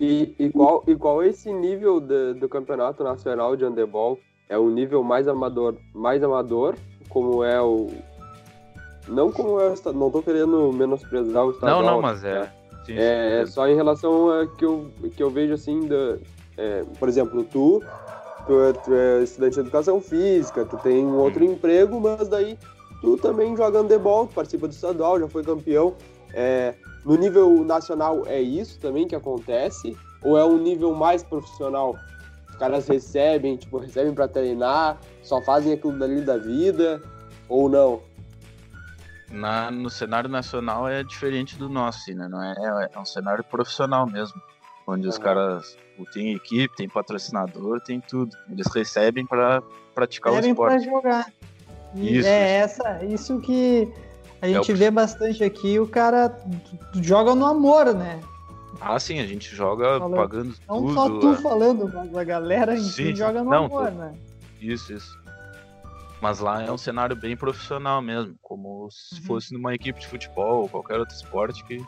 E, 0.00 0.34
e, 0.38 0.48
qual, 0.50 1.22
é 1.22 1.28
esse 1.28 1.52
nível 1.52 2.00
de- 2.00 2.34
do 2.34 2.48
campeonato 2.48 3.04
nacional 3.04 3.54
de 3.54 3.64
handebol? 3.64 4.18
É 4.48 4.58
um 4.58 4.70
nível 4.70 5.02
mais 5.02 5.28
amador, 5.28 5.76
mais 5.94 6.22
amador, 6.22 6.74
como 7.10 7.44
é 7.44 7.60
o. 7.60 7.88
Não 9.08 9.30
como 9.30 9.60
é 9.60 9.68
o 9.68 9.72
esta- 9.72 9.92
Não 9.92 10.10
tô 10.10 10.22
querendo 10.22 10.72
menosprezar 10.72 11.42
o 11.42 11.46
Não, 11.48 11.52
estadual. 11.52 11.82
não, 11.82 12.00
mas 12.02 12.24
é. 12.24 12.50
sim, 12.86 12.94
É, 12.96 13.40
é 13.42 13.46
sim. 13.46 13.52
só 13.52 13.68
em 13.68 13.74
relação 13.74 14.30
a 14.30 14.46
que 14.46 14.64
eu, 14.64 14.90
que 15.16 15.22
eu 15.22 15.28
vejo 15.30 15.52
assim, 15.54 15.80
da, 15.86 16.16
é, 16.56 16.84
por 16.98 17.08
exemplo, 17.08 17.42
tu, 17.44 17.82
tu, 18.46 18.60
é- 18.62 18.72
tu 18.72 18.94
é 18.94 19.22
estudante 19.22 19.54
de 19.54 19.60
educação 19.60 20.00
física, 20.00 20.64
tu 20.64 20.76
tem 20.78 21.04
um 21.04 21.16
outro 21.16 21.44
Uhum. 21.44 21.52
emprego, 21.52 22.00
mas 22.00 22.28
daí 22.28 22.56
tu 23.00 23.16
também 23.16 23.56
joga 23.56 23.80
handebol, 23.80 24.26
participa 24.28 24.68
do 24.68 24.72
estadual, 24.72 25.18
já 25.18 25.28
foi 25.28 25.42
campeão. 25.42 25.94
É, 26.32 26.74
no 27.04 27.16
nível 27.16 27.64
nacional 27.64 28.22
é 28.26 28.40
isso 28.40 28.78
também 28.78 29.08
que 29.08 29.16
acontece? 29.16 29.96
Ou 30.22 30.38
é 30.38 30.44
um 30.44 30.58
nível 30.58 30.94
mais 30.94 31.22
profissional? 31.24 31.96
Os 32.60 32.68
caras 32.68 32.86
recebem, 32.88 33.56
tipo, 33.56 33.78
recebem 33.78 34.12
pra 34.12 34.28
treinar, 34.28 34.98
só 35.22 35.40
fazem 35.40 35.72
aquilo 35.72 35.98
dali 35.98 36.20
da 36.20 36.36
vida, 36.36 37.00
ou 37.48 37.70
não? 37.70 38.02
Na, 39.30 39.70
no 39.70 39.88
cenário 39.88 40.28
nacional 40.28 40.86
é 40.86 41.02
diferente 41.02 41.56
do 41.56 41.70
nosso, 41.70 42.00
assim, 42.02 42.12
né? 42.14 42.28
Não 42.28 42.42
é, 42.42 42.54
é 42.94 42.98
um 42.98 43.04
cenário 43.06 43.42
profissional 43.42 44.06
mesmo. 44.06 44.38
Onde 44.86 45.08
os 45.08 45.16
caras 45.16 45.74
tem 46.12 46.34
equipe, 46.34 46.76
tem 46.76 46.86
patrocinador, 46.86 47.80
tem 47.80 47.98
tudo. 47.98 48.36
Eles 48.50 48.66
recebem 48.74 49.24
para 49.24 49.62
praticar 49.94 50.30
o 50.30 50.36
Devem 50.36 50.54
pra 50.54 50.76
esporte. 50.76 50.84
jogar. 50.94 51.32
E 51.94 52.18
Isso, 52.18 52.28
é 52.28 52.56
essa, 52.56 53.02
isso 53.06 53.40
que 53.40 53.90
a 54.42 54.46
É 54.46 54.50
o 54.50 54.54
gente 54.56 54.66
que- 54.66 54.74
vê 54.74 54.90
bastante 54.90 55.42
aqui, 55.42 55.78
o 55.80 55.86
cara 55.88 56.36
joga 56.96 57.34
no 57.34 57.46
amor, 57.46 57.94
né? 57.94 58.20
Ah, 58.80 58.98
sim, 58.98 59.20
a 59.20 59.26
gente 59.26 59.54
joga 59.54 59.98
Falou. 59.98 60.16
pagando 60.16 60.54
Não 60.68 60.80
tudo. 60.86 60.94
só 60.94 61.08
tu 61.10 61.28
é. 61.28 61.36
falando, 61.42 61.90
mas 61.92 62.16
a 62.16 62.24
galera 62.24 62.74
em 62.74 62.80
si 62.82 63.08
Sim, 63.10 63.14
joga 63.14 63.44
no 63.44 63.50
não, 63.50 63.64
amor, 63.66 63.90
tô- 63.90 63.98
né? 63.98 64.14
Isso, 64.60 64.92
isso. 64.92 65.18
Mas 66.20 66.38
lá 66.38 66.62
é 66.62 66.70
um 66.70 66.78
cenário 66.78 67.16
bem 67.16 67.36
profissional 67.36 68.00
mesmo, 68.02 68.34
como 68.42 68.88
se 68.90 69.16
Uhum. 69.20 69.26
fosse 69.26 69.52
numa 69.54 69.74
equipe 69.74 69.98
de 70.00 70.06
futebol 70.06 70.62
ou 70.62 70.68
qualquer 70.68 70.98
outro 70.98 71.14
esporte 71.14 71.64
que. 71.64 71.84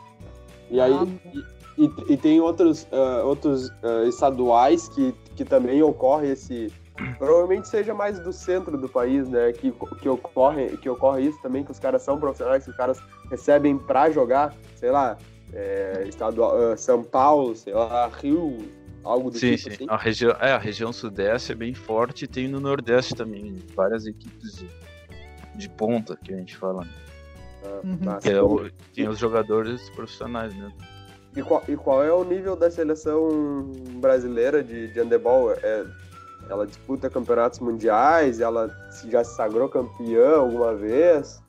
E 0.69 0.79
aí, 0.79 0.93
Ah, 0.93 1.41
E, 1.75 1.91
e 2.13 2.17
tem 2.17 2.39
outros, 2.39 2.87
ah, 2.91 3.23
outros 3.23 3.71
ah, 3.81 4.03
estaduais 4.07 4.87
que, 4.89 5.11
que 5.35 5.43
também 5.43 5.81
ocorre 5.81 6.27
esse. 6.31 6.71
Provavelmente 7.17 7.67
seja 7.67 7.95
mais 7.95 8.19
do 8.19 8.31
centro 8.31 8.77
do 8.77 8.87
país, 8.87 9.27
né? 9.27 9.51
Que, 9.51 9.71
que, 9.99 10.07
ocorre, 10.07 10.77
que 10.77 10.87
ocorre 10.87 11.23
isso 11.23 11.41
também, 11.41 11.63
que 11.63 11.71
os 11.71 11.79
caras 11.79 12.03
são 12.03 12.19
profissionais, 12.19 12.63
que 12.63 12.69
os 12.69 12.77
caras 12.77 12.99
recebem 13.31 13.75
pra 13.79 14.11
jogar, 14.11 14.53
sei 14.75 14.91
lá, 14.91 15.17
é, 15.53 16.05
estadual, 16.07 16.71
ah, 16.71 16.77
São 16.77 17.03
Paulo, 17.03 17.55
sei 17.55 17.73
lá, 17.73 18.07
Rio, 18.07 18.57
algo 19.03 19.29
do 19.29 19.37
Sim, 19.37 19.55
tipo 19.55 19.69
sim. 19.69 19.73
assim. 19.75 19.85
A 19.89 19.97
região, 19.97 20.31
é, 20.39 20.51
a 20.53 20.57
região 20.57 20.91
sudeste 20.93 21.51
é 21.51 21.55
bem 21.55 21.73
forte 21.73 22.25
e 22.25 22.27
tem 22.27 22.47
no 22.47 22.59
nordeste 22.59 23.15
também 23.15 23.61
várias 23.75 24.05
equipes 24.05 24.55
de, 24.57 24.67
de 25.55 25.69
ponta 25.69 26.17
que 26.23 26.33
a 26.33 26.37
gente 26.37 26.55
fala. 26.57 26.83
né? 26.83 26.89
Ah, 27.65 27.79
Uhum. 27.83 28.19
é 28.31 28.41
o- 28.41 28.69
tem 28.93 29.07
os 29.07 29.17
jogadores 29.17 29.89
profissionais 29.91 30.53
mesmo. 30.55 30.73
E, 31.35 31.41
qual, 31.41 31.63
e 31.67 31.75
qual 31.75 32.03
é 32.03 32.13
o 32.13 32.23
nível 32.23 32.55
da 32.55 32.69
seleção 32.69 33.71
brasileira 33.95 34.63
de, 34.63 34.87
de 34.87 34.99
handebol? 34.99 35.51
É, 35.51 35.85
ela 36.49 36.65
disputa 36.67 37.09
campeonatos 37.09 37.59
mundiais? 37.59 38.39
Ela 38.39 38.69
já 39.09 39.23
se 39.23 39.35
sagrou 39.35 39.67
campeã 39.67 40.37
alguma 40.37 40.75
vez? 40.75 41.41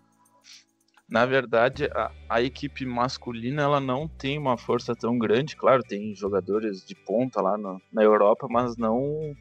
Na 1.15 1.25
verdade, 1.25 1.85
a, 1.95 2.11
a 2.29 2.43
equipe 2.43 2.85
masculina 2.85 3.63
ela 3.63 3.79
não 3.79 4.09
tem 4.09 4.37
uma 4.37 4.59
força 4.59 4.97
tão 4.97 5.17
grande. 5.17 5.55
Claro, 5.55 5.81
tem 5.85 6.13
jogadores 6.13 6.85
de 6.85 6.97
ponta 6.97 7.41
lá 7.41 7.57
no- 7.57 7.81
na 7.93 8.03
Europa, 8.03 8.49
mas 8.51 8.77
não 8.77 9.33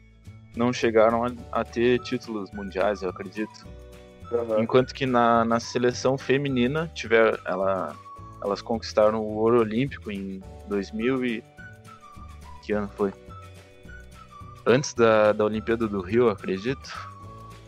não 0.54 0.72
chegaram 0.72 1.24
a, 1.24 1.32
a 1.50 1.64
ter 1.64 1.98
títulos 1.98 2.48
mundiais, 2.52 3.02
eu 3.02 3.10
acredito. 3.10 3.66
Aham. 4.32 4.62
Enquanto 4.62 4.94
que 4.94 5.04
na, 5.04 5.44
na 5.44 5.58
seleção 5.58 6.16
feminina 6.16 6.88
tiver, 6.94 7.40
ela, 7.44 7.92
elas 8.40 8.62
conquistaram 8.62 9.18
o 9.20 9.34
ouro 9.38 9.58
olímpico 9.58 10.12
em 10.12 10.40
2000 10.68 11.24
e 11.24 11.42
que 12.62 12.72
ano 12.72 12.88
foi? 12.96 13.12
Antes 14.64 14.94
da, 14.94 15.32
da 15.32 15.44
Olimpíada 15.44 15.88
do 15.88 16.00
Rio, 16.00 16.28
acredito. 16.30 16.88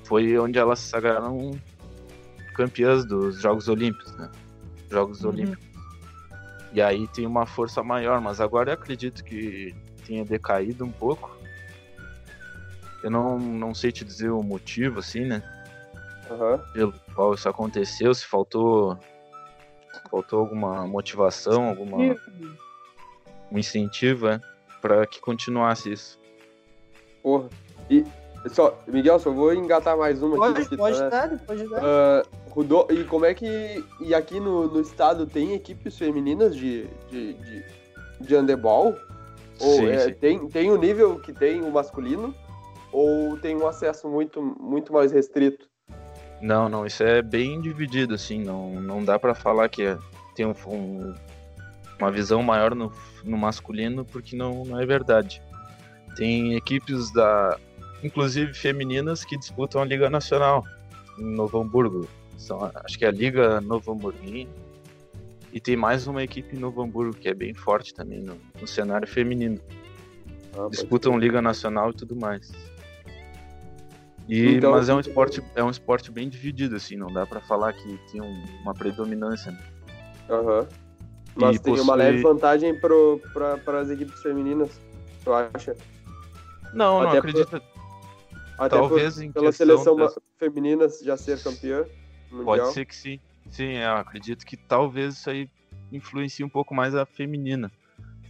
Foi 0.04 0.38
onde 0.38 0.60
elas 0.60 0.78
sagraram 0.78 1.50
campeãs 2.56 3.04
dos 3.04 3.40
Jogos 3.40 3.68
Olímpicos, 3.68 4.12
né? 4.16 4.30
Jogos 4.90 5.22
Uhum. 5.22 5.30
Olímpicos. 5.30 5.64
E 6.72 6.80
aí 6.82 7.06
tem 7.08 7.26
uma 7.26 7.46
força 7.46 7.82
maior, 7.82 8.20
mas 8.20 8.40
agora 8.40 8.70
eu 8.70 8.74
acredito 8.74 9.22
que 9.24 9.74
tenha 10.06 10.24
decaído 10.24 10.84
um 10.84 10.90
pouco. 10.92 11.36
Eu 13.02 13.10
não, 13.10 13.38
não 13.38 13.74
sei 13.74 13.92
te 13.92 14.04
dizer 14.04 14.30
o 14.30 14.42
motivo, 14.42 14.98
assim, 15.00 15.24
né? 15.24 15.42
Aham. 16.28 16.58
pelo 16.72 16.92
qual 17.14 17.34
isso 17.34 17.48
aconteceu, 17.48 18.12
se 18.12 18.26
faltou 18.26 18.98
faltou 20.10 20.40
alguma 20.40 20.84
motivação, 20.86 21.68
alguma 21.68 21.98
um 23.50 23.58
incentivo, 23.58 24.26
é, 24.28 24.40
para 24.82 25.06
que 25.06 25.20
continuasse 25.20 25.92
isso. 25.92 26.18
Porra. 27.22 27.48
E 27.88 28.04
só, 28.48 28.76
Miguel, 28.88 29.18
só 29.20 29.30
vou 29.30 29.54
engatar 29.54 29.96
mais 29.96 30.20
uma 30.20 30.34
aqui. 30.36 30.38
Pode, 30.54 30.60
porque 30.62 30.76
pode 30.76 30.98
tá- 30.98 31.08
dar, 31.08 31.38
pode 31.38 31.68
dar. 31.68 31.80
Ah, 31.84 32.22
E 32.90 33.04
como 33.04 33.24
é 33.26 33.34
que. 33.34 33.84
E 34.00 34.14
aqui 34.14 34.40
no, 34.40 34.66
no 34.66 34.80
estado 34.80 35.26
tem 35.26 35.52
equipes 35.52 35.98
femininas 35.98 36.56
de, 36.56 36.86
de, 37.10 37.34
de, 37.34 37.64
de 38.20 38.34
handebol? 38.34 38.96
Ou 39.60 39.72
Sim, 39.72 39.88
é, 39.88 39.98
sim. 39.98 40.12
Tem, 40.14 40.48
tem 40.48 40.70
o 40.70 40.76
nível 40.78 41.18
que 41.18 41.32
tem 41.32 41.62
o 41.62 41.70
masculino? 41.70 42.34
Ou 42.92 43.36
tem 43.36 43.54
um 43.56 43.66
acesso 43.66 44.08
muito, 44.08 44.40
muito 44.40 44.92
mais 44.92 45.12
restrito? 45.12 45.68
Não, 46.40 46.68
não, 46.68 46.86
isso 46.86 47.02
é 47.02 47.20
bem 47.20 47.60
dividido, 47.60 48.14
assim, 48.14 48.42
não, 48.42 48.80
não 48.80 49.04
dá 49.04 49.18
pra 49.18 49.34
falar 49.34 49.68
que 49.68 49.82
é- 49.82 49.98
tem 50.34 50.46
um- 50.46 50.54
um- 50.66 51.14
uma 51.98 52.10
visão 52.10 52.42
maior 52.42 52.74
no, 52.74 52.92
no 53.24 53.36
masculino, 53.38 54.04
porque 54.04 54.36
não, 54.36 54.64
não 54.64 54.78
é 54.80 54.84
verdade. 54.86 55.42
Tem 56.14 56.54
equipes 56.54 57.10
da, 57.12 57.58
inclusive 58.02 58.52
femininas, 58.54 59.24
que 59.24 59.36
disputam 59.38 59.80
a 59.80 59.84
Liga 59.84 60.08
Nacional 60.10 60.62
em 61.18 61.34
Novo 61.34 61.60
Hamburgo. 61.60 62.06
São, 62.36 62.70
acho 62.84 62.98
que 62.98 63.04
é 63.04 63.08
a 63.08 63.12
Liga 63.12 63.60
Novo 63.60 63.92
Hamburguinho. 63.92 64.48
E 65.52 65.60
tem 65.60 65.74
mais 65.76 66.06
uma 66.06 66.22
equipe 66.22 66.54
em 66.54 66.58
Novo 66.58 66.82
Hamburgo, 66.82 67.16
que 67.16 67.28
é 67.28 67.34
bem 67.34 67.54
forte 67.54 67.94
também 67.94 68.20
no, 68.22 68.36
no 68.60 68.66
cenário 68.66 69.08
feminino. 69.08 69.58
Ah, 70.56 70.68
disputam 70.70 71.18
Liga 71.18 71.40
Nacional 71.40 71.90
e 71.90 71.94
tudo 71.94 72.14
mais. 72.14 72.52
E, 74.28 74.56
Então- 74.56 74.72
mas 74.72 74.88
é 74.88 74.94
um 74.94 75.00
esporte 75.00 75.42
é 75.54 75.62
um 75.62 75.70
esporte 75.70 76.10
bem 76.10 76.28
dividido 76.28 76.74
assim, 76.76 76.96
não 76.96 77.12
dá 77.12 77.24
pra 77.24 77.40
falar 77.40 77.72
que 77.72 77.98
tem 78.10 78.20
um- 78.20 78.44
uma 78.62 78.74
predominância. 78.74 79.52
né? 79.52 79.58
Aham. 80.28 80.66
Mas 81.36 81.56
E 81.56 81.58
tem 81.60 81.72
uma 81.74 81.78
possui- 81.84 81.96
leve 81.98 82.22
vantagem 82.22 82.80
para 82.80 83.80
as 83.80 83.90
equipes 83.90 84.20
femininas, 84.22 84.80
tu 85.22 85.32
acha? 85.32 85.76
Não, 86.74 87.00
não 87.02 87.08
Até 87.10 87.18
acredito. 87.18 87.62
Até 88.58 88.76
Talvez 88.76 89.14
por- 89.16 89.32
pela 89.34 89.52
seleção 89.52 89.96
ma- 89.96 90.12
feminina 90.38 90.86
já 91.02 91.16
ser 91.16 91.40
campeã 91.42 91.84
mundial. 92.44 92.58
Pode 92.58 92.74
ser 92.74 92.84
que 92.84 92.94
sim. 92.94 93.20
Sim, 93.50 93.76
eu 93.76 93.96
acredito 93.96 94.44
que 94.44 94.56
talvez 94.56 95.14
isso 95.14 95.30
aí 95.30 95.48
influencie 95.92 96.44
um 96.44 96.48
pouco 96.48 96.74
mais 96.74 96.94
a 96.94 97.06
feminina. 97.06 97.70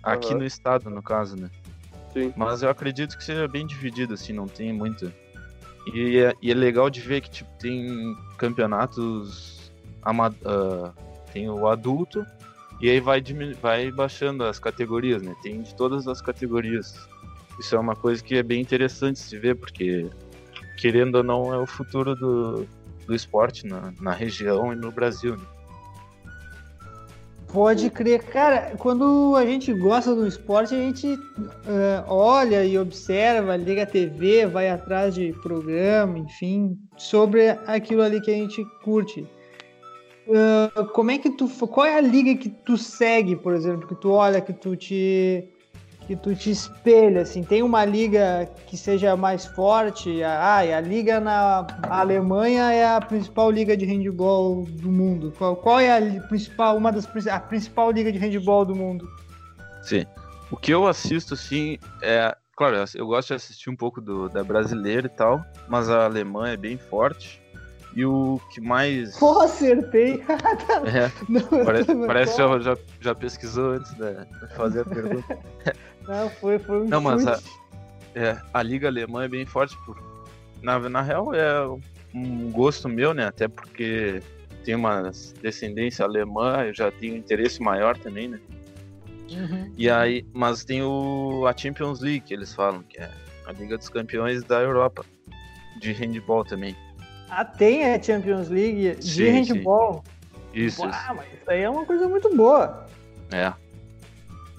Aqui 0.02 0.34
no 0.34 0.44
estado, 0.44 0.88
no 0.88 1.02
caso, 1.02 1.36
né? 1.36 1.50
Sim. 2.12 2.32
Mas 2.36 2.62
eu 2.62 2.70
acredito 2.70 3.16
que 3.16 3.24
seja 3.24 3.48
bem 3.48 3.66
dividido, 3.66 4.14
assim, 4.14 4.32
não 4.32 4.46
tem 4.46 4.72
muita. 4.72 5.12
E 5.92 6.18
é, 6.18 6.34
e 6.40 6.50
é 6.50 6.54
legal 6.54 6.88
de 6.88 7.00
ver 7.00 7.20
que 7.20 7.30
tipo, 7.30 7.50
tem 7.58 8.16
campeonatos. 8.38 9.72
ah, 10.02 10.92
tem 11.32 11.50
o 11.50 11.66
adulto, 11.66 12.24
e 12.80 12.88
aí 12.88 13.00
vai, 13.00 13.22
vai 13.60 13.90
baixando 13.90 14.44
as 14.44 14.58
categorias, 14.58 15.22
né? 15.22 15.34
Tem 15.42 15.60
de 15.60 15.74
todas 15.74 16.06
as 16.06 16.20
categorias. 16.20 17.08
Isso 17.58 17.74
é 17.74 17.78
uma 17.78 17.96
coisa 17.96 18.22
que 18.22 18.36
é 18.36 18.42
bem 18.42 18.60
interessante 18.60 19.18
se 19.18 19.38
ver, 19.38 19.56
porque, 19.56 20.08
querendo 20.78 21.16
ou 21.16 21.22
não, 21.22 21.52
é 21.52 21.58
o 21.58 21.66
futuro 21.66 22.14
do, 22.14 22.66
do 23.06 23.14
esporte 23.14 23.66
na, 23.66 23.92
na 24.00 24.12
região 24.12 24.72
e 24.72 24.76
no 24.76 24.90
Brasil. 24.90 25.36
Né? 25.36 25.44
Pode 27.52 27.88
crer. 27.90 28.22
Cara, 28.24 28.74
quando 28.78 29.34
a 29.36 29.46
gente 29.46 29.72
gosta 29.72 30.14
do 30.14 30.26
esporte, 30.26 30.74
a 30.74 30.78
gente 30.78 31.18
eh, 31.66 32.04
olha 32.06 32.64
e 32.64 32.76
observa, 32.76 33.56
liga 33.56 33.84
a 33.84 33.86
TV, 33.86 34.46
vai 34.46 34.68
atrás 34.68 35.14
de 35.14 35.32
programa, 35.42 36.18
enfim, 36.18 36.76
sobre 36.96 37.50
aquilo 37.66 38.02
ali 38.02 38.20
que 38.20 38.30
a 38.30 38.34
gente 38.34 38.64
curte. 38.82 39.26
Ah, 40.28 40.84
como 40.92 41.10
é 41.10 41.18
que 41.18 41.30
tu. 41.30 41.48
Qual 41.68 41.86
é 41.86 41.96
a 41.96 42.00
liga 42.00 42.34
que 42.34 42.48
tu 42.48 42.76
segue, 42.76 43.36
por 43.36 43.54
exemplo, 43.54 43.86
que 43.86 43.94
tu 43.94 44.10
olha, 44.10 44.40
que 44.40 44.52
tu 44.52 44.76
te. 44.76 45.48
Que 46.06 46.14
tu 46.14 46.34
te 46.34 46.50
espelha, 46.50 47.22
assim? 47.22 47.42
Tem 47.42 47.62
uma 47.62 47.84
liga 47.84 48.48
que 48.66 48.76
seja 48.76 49.16
mais 49.16 49.44
forte? 49.44 50.22
Ah, 50.22 50.58
a 50.58 50.80
liga 50.80 51.18
na 51.18 51.66
Alemanha 51.82 52.72
é 52.72 52.86
a 52.86 53.00
principal 53.00 53.50
liga 53.50 53.76
de 53.76 53.84
handball 53.84 54.64
do 54.64 54.90
mundo. 54.90 55.32
Qual, 55.36 55.56
qual 55.56 55.80
é 55.80 55.96
a 55.98 56.20
principal, 56.22 56.76
uma 56.76 56.92
das 56.92 57.06
a 57.26 57.40
principal 57.40 57.90
liga 57.90 58.12
de 58.12 58.18
handball 58.18 58.64
do 58.64 58.74
mundo? 58.74 59.08
Sim. 59.82 60.06
O 60.50 60.56
que 60.56 60.72
eu 60.72 60.86
assisto, 60.86 61.34
assim, 61.34 61.78
é. 62.00 62.36
Claro, 62.56 62.76
eu 62.94 63.06
gosto 63.06 63.28
de 63.28 63.34
assistir 63.34 63.68
um 63.68 63.76
pouco 63.76 64.00
do, 64.00 64.30
da 64.30 64.42
brasileira 64.42 65.06
e 65.06 65.10
tal, 65.10 65.44
mas 65.68 65.90
a 65.90 66.06
alemã 66.06 66.48
é 66.48 66.56
bem 66.56 66.78
forte. 66.78 67.42
E 67.96 68.04
o 68.04 68.38
que 68.52 68.60
mais. 68.60 69.16
Pô, 69.18 69.40
acertei! 69.40 70.22
É, 70.86 71.10
Não, 71.28 71.64
parece, 71.64 71.88
não, 71.94 72.06
parece 72.06 72.32
que 72.32 72.38
já, 72.38 72.58
já, 72.60 72.76
já 73.00 73.14
pesquisou 73.14 73.72
antes 73.72 73.92
de 73.94 74.14
de 74.14 74.54
fazer 74.54 74.80
a 74.80 74.84
pergunta. 74.84 75.38
Não, 76.08 76.30
foi, 76.30 76.58
foi 76.58 76.82
um 76.82 76.88
Não, 76.88 77.00
mas 77.00 77.26
a-. 77.26 77.40
É, 78.14 78.40
a 78.52 78.62
liga 78.62 78.88
alemã 78.88 79.24
é 79.24 79.28
bem 79.28 79.44
forte. 79.44 79.76
Por... 79.84 79.96
Na, 80.62 80.78
na 80.88 81.02
real, 81.02 81.34
é 81.34 81.66
um 82.14 82.50
gosto 82.50 82.88
meu, 82.88 83.12
né? 83.12 83.26
Até 83.26 83.46
porque 83.46 84.22
tem 84.64 84.74
uma 84.74 85.10
descendência 85.42 86.04
alemã, 86.04 86.64
eu 86.64 86.74
já 86.74 86.90
tenho 86.90 87.16
interesse 87.16 87.60
maior 87.62 87.96
também, 87.96 88.28
né? 88.28 88.40
Uhum. 89.30 89.72
E 89.76 89.90
aí, 89.90 90.24
mas 90.32 90.64
tem 90.64 90.82
o, 90.82 91.46
a 91.46 91.56
Champions 91.56 92.00
League, 92.00 92.20
que 92.20 92.34
eles 92.34 92.54
falam, 92.54 92.82
que 92.82 92.98
é 92.98 93.10
a 93.44 93.52
Liga 93.52 93.76
dos 93.76 93.88
Campeões 93.88 94.42
da 94.44 94.60
Europa, 94.60 95.04
de 95.78 95.92
handball 95.92 96.44
também. 96.44 96.74
Ah, 97.28 97.44
tem 97.44 97.92
a 97.92 98.02
Champions 98.02 98.48
League 98.48 98.96
de 98.96 99.04
Sim, 99.04 99.30
handball. 99.30 100.02
Isso, 100.54 100.84
isso. 100.84 100.84
Ah, 100.84 101.12
mas 101.14 101.26
isso 101.26 101.50
aí 101.50 101.62
é 101.62 101.70
uma 101.70 101.84
coisa 101.84 102.08
muito 102.08 102.34
boa. 102.34 102.86
É. 103.30 103.52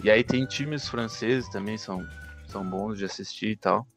E 0.03 0.11
aí 0.11 0.23
tem 0.23 0.45
times 0.45 0.87
franceses 0.87 1.49
também, 1.49 1.77
são, 1.77 2.07
são 2.47 2.63
bons 2.63 2.97
de 2.97 3.05
assistir 3.05 3.49
e 3.49 3.55
tal. 3.57 3.87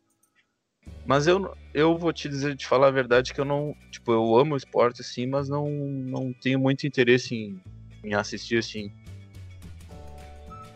Mas 1.04 1.26
eu, 1.26 1.54
eu 1.74 1.96
vou 1.98 2.12
te 2.12 2.28
dizer, 2.28 2.56
te 2.56 2.66
falar 2.66 2.88
a 2.88 2.92
verdade, 2.92 3.34
que 3.34 3.40
eu 3.40 3.44
não. 3.44 3.74
Tipo, 3.90 4.12
eu 4.12 4.36
amo 4.36 4.54
o 4.54 4.56
esporte, 4.56 5.02
assim, 5.02 5.26
mas 5.26 5.48
não, 5.48 5.68
não 5.68 6.32
tenho 6.32 6.58
muito 6.58 6.86
interesse 6.86 7.34
em, 7.34 7.60
em 8.04 8.14
assistir, 8.14 8.58
assim. 8.58 8.92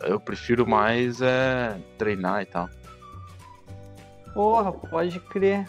Eu 0.01 0.19
prefiro 0.19 0.67
mais 0.67 1.21
é, 1.21 1.79
treinar 1.97 2.41
e 2.41 2.45
tal. 2.45 2.69
Porra, 4.33 4.71
pode 4.71 5.19
crer. 5.19 5.67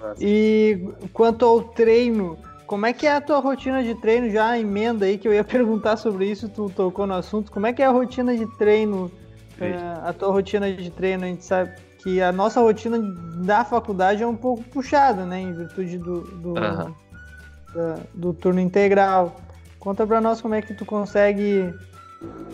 Nossa. 0.00 0.24
E 0.24 0.78
quanto 1.12 1.44
ao 1.44 1.62
treino, 1.62 2.38
como 2.70 2.86
é 2.86 2.92
que 2.92 3.04
é 3.04 3.16
a 3.16 3.20
tua 3.20 3.40
rotina 3.40 3.82
de 3.82 3.96
treino? 3.96 4.30
Já 4.30 4.56
emenda 4.56 5.04
aí 5.04 5.18
que 5.18 5.26
eu 5.26 5.34
ia 5.34 5.42
perguntar 5.42 5.96
sobre 5.96 6.30
isso, 6.30 6.48
tu 6.48 6.70
tocou 6.70 7.04
no 7.04 7.14
assunto. 7.14 7.50
Como 7.50 7.66
é 7.66 7.72
que 7.72 7.82
é 7.82 7.86
a 7.86 7.90
rotina 7.90 8.36
de 8.36 8.46
treino? 8.56 9.10
é, 9.60 9.74
a 10.04 10.12
tua 10.12 10.30
rotina 10.30 10.72
de 10.72 10.88
treino, 10.88 11.24
a 11.24 11.26
gente 11.26 11.44
sabe 11.44 11.72
que 11.98 12.22
a 12.22 12.30
nossa 12.30 12.60
rotina 12.60 12.96
da 13.44 13.64
faculdade 13.64 14.22
é 14.22 14.26
um 14.26 14.36
pouco 14.36 14.62
puxada, 14.62 15.26
né? 15.26 15.40
Em 15.40 15.52
virtude 15.52 15.98
do, 15.98 16.20
do, 16.20 16.56
Aham. 16.58 16.94
da- 17.74 17.98
do 18.14 18.32
turno 18.32 18.60
integral. 18.60 19.40
Conta 19.80 20.06
pra 20.06 20.20
nós 20.20 20.40
como 20.40 20.54
é 20.54 20.62
que 20.62 20.72
tu 20.72 20.86
consegue 20.86 21.74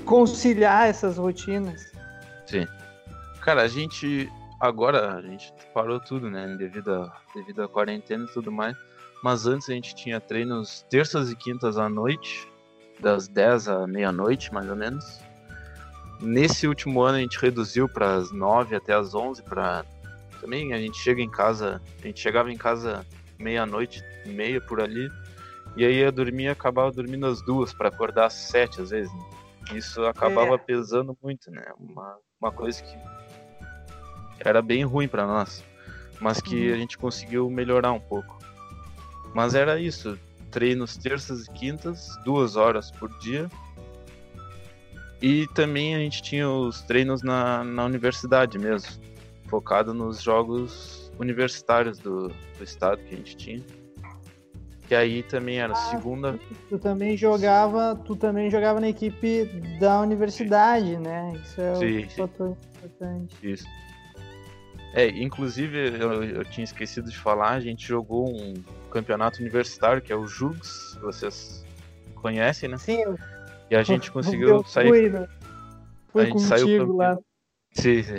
conciliar 0.07 0.88
essas 0.88 1.18
rotinas. 1.18 1.92
Sim. 2.46 2.66
Cara, 3.42 3.62
a 3.62 3.68
gente. 3.68 4.33
Agora 4.59 5.14
a 5.16 5.20
gente 5.20 5.52
parou 5.74 6.00
tudo, 6.00 6.31
né? 6.31 6.57
Devido 6.59 6.90
a, 6.94 7.12
devido 7.35 7.62
à 7.62 7.68
quarentena 7.68 8.24
e 8.24 8.33
tudo 8.33 8.50
mais. 8.50 8.74
Mas 9.22 9.46
antes 9.46 9.68
a 9.68 9.72
gente 9.72 9.94
tinha 9.94 10.20
treinos 10.20 10.85
terças 10.88 11.31
e 11.31 11.37
quintas 11.37 11.79
à 11.79 11.88
noite, 11.88 12.46
das 13.00 13.29
10 13.29 13.68
à 13.68 13.87
meia-noite, 13.87 14.52
mais 14.52 14.68
ou 14.68 14.76
menos. 14.76 15.20
Nesse 16.20 16.66
último 16.66 17.02
ano 17.02 17.18
a 17.18 17.20
gente 17.20 17.38
reduziu 17.38 17.88
para 17.88 18.14
as 18.14 18.31
9 18.33 18.74
até 18.76 18.94
as 18.94 19.14
11 19.14 19.42
para 19.42 19.85
também 20.40 20.72
a 20.72 20.79
gente 20.79 20.96
chega 20.98 21.20
em 21.20 21.31
casa, 21.31 21.81
a 22.02 22.07
gente 22.07 22.20
chegava 22.20 22.50
em 22.52 22.57
casa 22.57 23.05
meia-noite 23.38 24.02
meia 24.26 24.61
por 24.61 24.81
ali. 24.81 25.09
E 25.76 25.85
aí 25.85 25.96
ia 25.98 26.11
dormir 26.12 26.44
e 26.44 26.48
acabava 26.48 26.90
dormindo 26.90 27.26
às 27.26 27.42
duas 27.42 27.72
para 27.74 27.88
acordar 27.88 28.26
às 28.26 28.33
sete 28.35 28.81
às 28.81 28.90
vezes. 28.90 29.12
né? 29.12 29.24
Isso 29.74 30.02
acabava 30.07 30.55
É. 30.55 30.59
pesando 30.59 31.16
muito, 31.22 31.50
né? 31.50 31.64
Uma, 31.79 32.16
uma 32.40 32.50
coisa 32.52 32.83
que 32.83 32.96
era 34.40 34.62
bem 34.62 34.85
ruim 34.85 35.09
para 35.09 35.26
nós, 35.26 35.62
mas 36.20 36.40
que 36.40 36.68
Uhum. 36.68 36.74
a 36.74 36.79
gente 36.79 36.96
conseguiu 36.96 37.50
melhorar 37.50 37.92
um 37.92 38.00
pouco. 38.00 38.38
Mas 39.37 39.55
era 39.55 39.79
isso, 39.79 40.18
treinos 40.51 40.96
terças 40.96 41.46
e 41.46 41.51
quintas, 41.51 42.09
duas 42.25 42.57
horas 42.57 42.90
por 42.90 43.11
dia. 43.18 43.51
E 45.20 45.46
também 45.49 45.94
a 45.94 45.99
gente 45.99 46.22
tinha 46.22 46.49
os 46.49 46.81
treinos 46.81 47.22
na, 47.22 47.62
na 47.62 47.85
universidade 47.85 48.59
mesmo, 48.59 48.90
focado 49.46 49.92
nos 49.92 50.22
jogos 50.22 51.12
universitários 51.18 51.99
do, 51.99 52.29
do 52.29 52.64
estado 52.64 52.96
que 53.05 53.14
a 53.14 53.18
gente 53.18 53.37
tinha. 53.37 53.62
Que 54.88 54.94
aí 54.94 55.22
também 55.22 55.61
era 55.61 55.75
segunda, 55.75 56.40
Tu 56.70 56.79
também 56.79 57.14
jogava, 57.14 57.94
tu 58.07 58.16
também 58.16 58.51
jogava 58.51 58.81
na 58.81 58.88
equipe 58.88 59.44
da 59.79 60.01
universidade, 60.01 60.96
né? 60.96 61.38
Isso 61.44 61.61
é 61.61 61.75
Sim, 61.75 61.99
um 61.99 62.09
sim. 62.09 62.16
fator 62.16 62.57
importante. 62.79 63.37
Isso. 63.42 63.66
É, 64.94 65.09
inclusive 65.09 65.77
eu, 66.01 66.25
eu 66.25 66.44
tinha 66.46 66.64
esquecido 66.64 67.11
de 67.11 67.18
falar, 67.18 67.51
a 67.51 67.61
gente 67.61 67.87
jogou 67.87 68.31
um 68.31 68.55
campeonato 69.01 69.41
universitário 69.41 70.01
que 70.01 70.13
é 70.13 70.17
o 70.17 70.27
JUGS, 70.27 70.99
vocês 71.03 71.65
conhecem, 72.15 72.69
né? 72.69 72.79
Sim, 72.79 73.03
eu, 73.03 73.19
E 73.71 73.77
a 73.77 73.83
gente 73.83 74.11
conseguiu 74.11 74.49
eu 74.49 74.65
sair. 74.65 74.89
fui, 74.89 75.11
né? 75.11 75.27
a 75.29 76.13
Fui 76.13 76.25
gente 76.27 76.41
saiu 76.43 76.67
campeão. 76.79 76.97
lá. 76.97 77.19
Sim, 77.73 78.03
sim. 78.03 78.19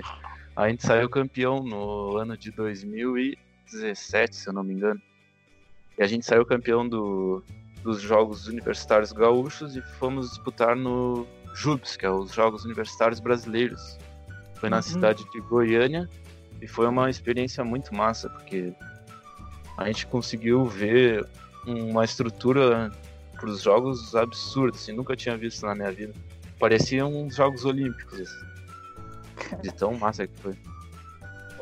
A 0.56 0.70
gente 0.70 0.86
saiu 0.86 1.10
campeão 1.10 1.64
no 1.64 2.18
ano 2.18 2.38
de 2.38 2.52
2017, 2.52 4.36
se 4.36 4.48
eu 4.50 4.54
não 4.54 4.64
me 4.64 4.74
engano. 4.74 5.02
E 5.98 6.04
a 6.04 6.08
gente 6.08 6.26
saiu 6.26 6.46
campeão 6.46 6.88
do, 6.88 7.44
dos 7.84 8.02
Jogos 8.02 8.48
Universitários 8.48 9.12
Gaúchos 9.12 9.76
e 9.76 9.82
fomos 9.82 10.30
disputar 10.30 10.76
no 10.76 11.26
JUBS, 11.56 11.98
que 11.98 12.06
é 12.06 12.10
os 12.12 12.32
Jogos 12.34 12.66
Universitários 12.66 13.20
Brasileiros. 13.20 13.98
Foi 14.56 14.70
na 14.70 14.78
Uhum. 14.78 14.82
cidade 14.82 15.24
de 15.32 15.40
Goiânia 15.42 16.08
e 16.62 16.68
foi 16.68 16.88
uma 16.88 17.10
experiência 17.10 17.64
muito 17.64 17.94
massa, 17.96 18.30
porque 18.30 18.74
a 19.78 19.86
gente 19.86 20.08
conseguiu 20.08 20.66
ver 20.66 21.26
uma 21.66 22.04
estrutura 22.04 22.92
para 23.34 23.50
os 23.50 23.62
jogos 23.62 24.16
absurda, 24.16 24.76
assim, 24.76 24.92
nunca 24.94 25.16
tinha 25.16 25.38
visto 25.38 25.66
na 25.66 25.76
minha 25.76 25.92
vida. 25.92 26.14
Pareciam 26.60 27.14
uns 27.14 27.36
Jogos 27.36 27.66
Olímpicos, 27.66 28.20
assim, 28.20 29.62
de 29.62 29.72
tão 29.72 29.94
massa 29.96 30.26
que 30.26 30.36
foi. 30.42 30.54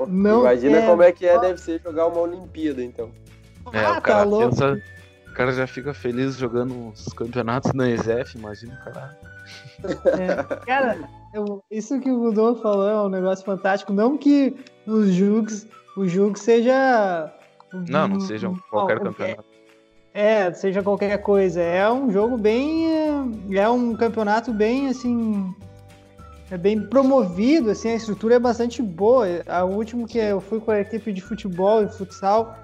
Não 0.08 0.42
Imagina 0.42 0.78
é- 0.78 0.86
como 0.86 1.04
é 1.04 1.12
que 1.12 1.26
é, 1.26 1.38
deve 1.40 1.60
ser 1.60 1.82
jogar 1.82 2.08
uma 2.08 2.20
Olimpíada, 2.22 2.82
então. 2.82 3.12
É, 3.74 3.80
Ah, 3.86 3.92
o 3.92 3.96
tá 3.96 4.02
cara 4.02 4.24
louco. 4.24 4.50
pensa, 4.50 4.82
o 5.30 5.34
cara 5.34 5.52
já 5.52 5.68
fica 5.68 5.94
feliz 5.94 6.36
jogando 6.38 6.74
uns 6.74 7.06
campeonatos 7.14 7.74
na 7.74 7.90
ESEF, 7.90 8.38
imagina 8.38 8.74
o 8.80 8.84
cara. 8.86 9.20
É, 10.18 10.44
cara, 10.66 11.10
eu- 11.34 11.64
isso 11.70 12.00
que 12.00 12.10
o 12.10 12.20
Rodolfo 12.22 12.62
falou 12.62 12.88
é 12.88 13.02
um 13.04 13.10
negócio 13.10 13.44
fantástico. 13.46 13.92
Não 13.92 14.18
que 14.18 14.56
os 14.88 15.08
Jugs, 15.10 15.68
o 15.98 16.08
Jug 16.08 16.40
seja. 16.40 17.34
Não, 17.90 18.08
não 18.08 18.20
seja 18.20 18.50
um- 18.50 18.58
qualquer 18.70 19.00
campeonato. 19.00 19.44
É, 20.14 20.52
seja 20.54 20.82
qualquer 20.82 21.18
coisa. 21.18 21.62
É 21.62 21.92
um 21.92 22.10
jogo 22.12 22.38
bem. 22.38 22.88
é, 23.52 23.58
É 23.58 23.70
um 23.70 23.96
campeonato 23.96 24.54
bem 24.54 24.88
assim. 24.88 25.54
É 26.52 26.58
bem 26.58 26.80
promovido, 26.80 27.72
assim, 27.72 27.90
a 27.90 27.96
estrutura 27.96 28.36
é 28.36 28.40
bastante 28.40 28.82
boa. 28.82 29.26
A 29.48 29.64
último 29.66 30.08
que 30.08 30.18
eu 30.20 30.40
fui 30.40 30.60
com 30.60 30.70
a 30.72 30.80
equipe 30.80 31.12
de 31.12 31.20
futebol 31.20 31.84
e 31.84 31.90
futsal 31.90 32.56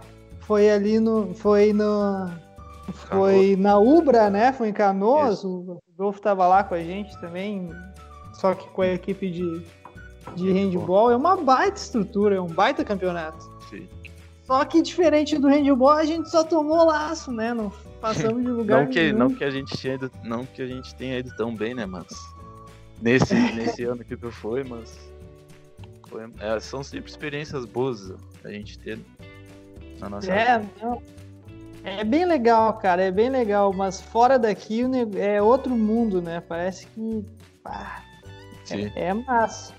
foi 0.42 0.70
ali 0.70 1.00
no. 1.00 1.34
Foi 1.34 1.74
no. 1.74 2.30
Foi 2.94 3.56
na 3.58 3.78
Ubra, 3.80 4.30
né? 4.30 4.54
Foi 4.54 4.70
em 4.70 4.74
Canoas. 4.74 5.40
Isso. 5.40 5.48
O 5.50 5.80
Rodolfo 5.98 6.22
tava 6.22 6.48
lá 6.48 6.64
com 6.64 6.76
a 6.76 6.80
gente 6.84 7.20
também. 7.20 7.70
Só 8.34 8.54
que 8.54 8.68
com 8.70 8.82
a 8.82 8.88
equipe 8.88 9.30
de, 9.30 9.62
de 10.36 10.52
handball. 10.52 11.12
É 11.12 11.16
uma 11.16 11.36
baita 11.38 11.78
estrutura, 11.78 12.36
é 12.36 12.42
um 12.42 12.48
baita 12.48 12.84
campeonato. 12.84 13.50
Só 14.52 14.66
que 14.66 14.82
diferente 14.82 15.38
do 15.38 15.48
handball, 15.48 15.92
a 15.92 16.04
gente 16.04 16.30
só 16.30 16.44
tomou 16.44 16.86
laço, 16.86 17.32
né? 17.32 17.54
Não 17.54 17.70
passamos 18.02 18.44
de 18.44 18.50
lugar 18.52 18.82
Não 18.84 18.92
que, 18.92 19.00
nenhum. 19.02 19.18
não 19.18 19.30
que 19.34 19.46
a 19.46 19.50
gente 19.50 19.78
tinha 19.78 19.94
ido, 19.94 20.12
não 20.26 20.46
que 20.46 20.62
a 20.62 20.68
gente 20.68 20.94
tenha 20.96 21.20
ido 21.20 21.34
tão 21.38 21.56
bem, 21.56 21.74
né, 21.74 21.86
mas 21.86 22.06
nesse, 23.02 23.34
nesse 23.56 23.86
ano 23.86 24.04
que 24.04 24.18
tu 24.18 24.30
foi, 24.30 24.66
mas 24.66 25.00
foi- 26.10 26.30
é, 26.42 26.60
são 26.60 26.84
sempre 26.84 27.10
experiências 27.10 27.64
boas 27.64 28.14
a 28.44 28.50
gente 28.52 28.78
ter 28.78 29.00
na 30.02 30.10
nossa 30.10 30.30
É, 30.30 30.60
vida. 30.60 30.70
não. 30.82 31.02
É 31.86 32.04
bem 32.04 32.26
legal, 32.26 32.74
cara, 32.74 33.04
é 33.04 33.10
bem 33.10 33.30
legal, 33.30 33.72
mas 33.72 34.02
fora 34.02 34.38
daqui 34.38 34.82
é 35.18 35.42
outro 35.42 35.74
mundo, 35.78 36.22
né? 36.22 36.44
Parece 36.46 36.88
que 36.88 37.26
pá, 37.64 38.04
Sim. 38.66 38.92
é 38.98 39.14
massa. 39.14 39.74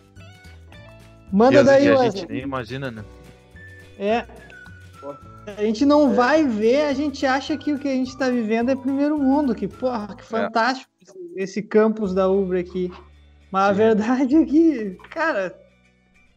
E, 1.30 1.36
Manda 1.36 1.60
as- 1.60 1.66
daí, 1.66 1.84
e 1.84 1.88
a 1.90 1.98
Wesley. 1.98 2.10
gente 2.22 2.32
nem 2.32 2.42
imagina, 2.42 2.90
né? 2.90 3.04
É. 3.98 4.24
A 5.46 5.62
gente 5.62 5.84
não 5.84 6.14
vai 6.14 6.46
ver, 6.46 6.82
a 6.82 6.92
gente 6.92 7.26
acha 7.26 7.56
que 7.56 7.72
o 7.72 7.78
que 7.78 7.88
a 7.88 7.92
gente 7.92 8.16
tá 8.16 8.30
vivendo 8.30 8.70
é 8.70 8.76
primeiro 8.76 9.18
mundo, 9.18 9.54
que 9.54 9.66
porra, 9.66 10.14
que 10.14 10.24
fantástico 10.24 10.90
esse, 11.02 11.18
esse 11.36 11.62
campus 11.62 12.14
da 12.14 12.28
Ubra 12.30 12.60
aqui. 12.60 12.92
Mas 13.50 13.70
a 13.70 13.72
verdade 13.72 14.36
é 14.38 14.44
que, 14.44 14.96
cara, 15.10 15.54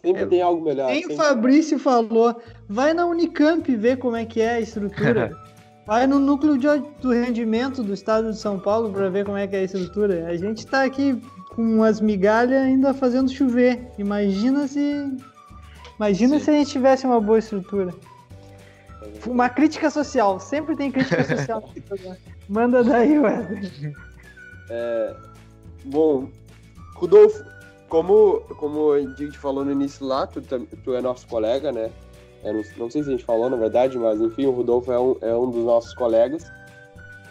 Sempre 0.05 0.21
É, 0.21 0.25
tem 0.27 0.41
algo 0.41 0.63
melhor. 0.63 0.87
Nem 0.87 1.07
o. 1.07 1.15
Fabrício 1.15 1.79
falou. 1.79 2.39
Vai 2.69 2.93
na 2.93 3.07
Unicamp 3.07 3.75
ver 3.75 3.97
como 3.97 4.15
é 4.15 4.23
que 4.23 4.39
é 4.39 4.55
a 4.55 4.61
estrutura. 4.61 5.35
Vai 5.87 6.07
no 6.07 6.17
núcleo 6.19 6.57
de, 6.57 6.67
do 6.99 7.11
rendimento 7.11 7.83
do 7.83 7.93
estado 7.93 8.31
de 8.31 8.37
São 8.37 8.59
Paulo 8.59 8.91
para 8.91 9.07
ver 9.07 9.23
como 9.23 9.37
é 9.37 9.45
que 9.45 9.55
é 9.55 9.59
a 9.59 9.63
estrutura. 9.63 10.27
A 10.27 10.35
gente 10.35 10.65
tá 10.65 10.83
aqui 10.83 11.21
com 11.49 11.83
as 11.83 12.01
migalhas 12.01 12.63
ainda 12.63 12.93
fazendo 12.93 13.31
chover. 13.31 13.87
Imagina 13.97 14.67
se. 14.67 15.11
Imagina 15.97 16.39
Sim. 16.39 16.43
se 16.43 16.49
a 16.49 16.53
gente 16.53 16.71
tivesse 16.71 17.05
uma 17.05 17.21
boa 17.21 17.37
estrutura. 17.37 17.93
Uma 19.25 19.49
crítica 19.49 19.89
social. 19.89 20.39
Sempre 20.39 20.75
tem 20.75 20.91
crítica 20.91 21.23
social. 21.23 21.69
Manda 22.49 22.83
daí, 22.83 23.17
Wesley. 23.17 23.93
Bom, 25.85 26.29
Rodolfo, 26.95 27.43
como, 27.89 28.41
como 28.57 28.91
a 28.91 29.01
gente 29.01 29.37
falou 29.37 29.63
no 29.63 29.71
início 29.71 30.05
lá, 30.05 30.25
tu, 30.25 30.41
tu 30.41 30.93
é 30.93 31.01
nosso 31.01 31.27
colega, 31.27 31.71
né? 31.71 31.91
Eu 32.43 32.53
não, 32.53 32.63
não 32.77 32.89
sei 32.89 33.03
se 33.03 33.09
a 33.09 33.11
gente 33.11 33.23
falou, 33.23 33.49
na 33.49 33.57
verdade, 33.57 33.97
mas 33.97 34.19
enfim, 34.21 34.45
o 34.45 34.51
Rodolfo 34.51 34.91
é 34.91 34.99
um, 34.99 35.15
é 35.21 35.35
um 35.35 35.49
dos 35.49 35.63
nossos 35.63 35.93
colegas. 35.93 36.51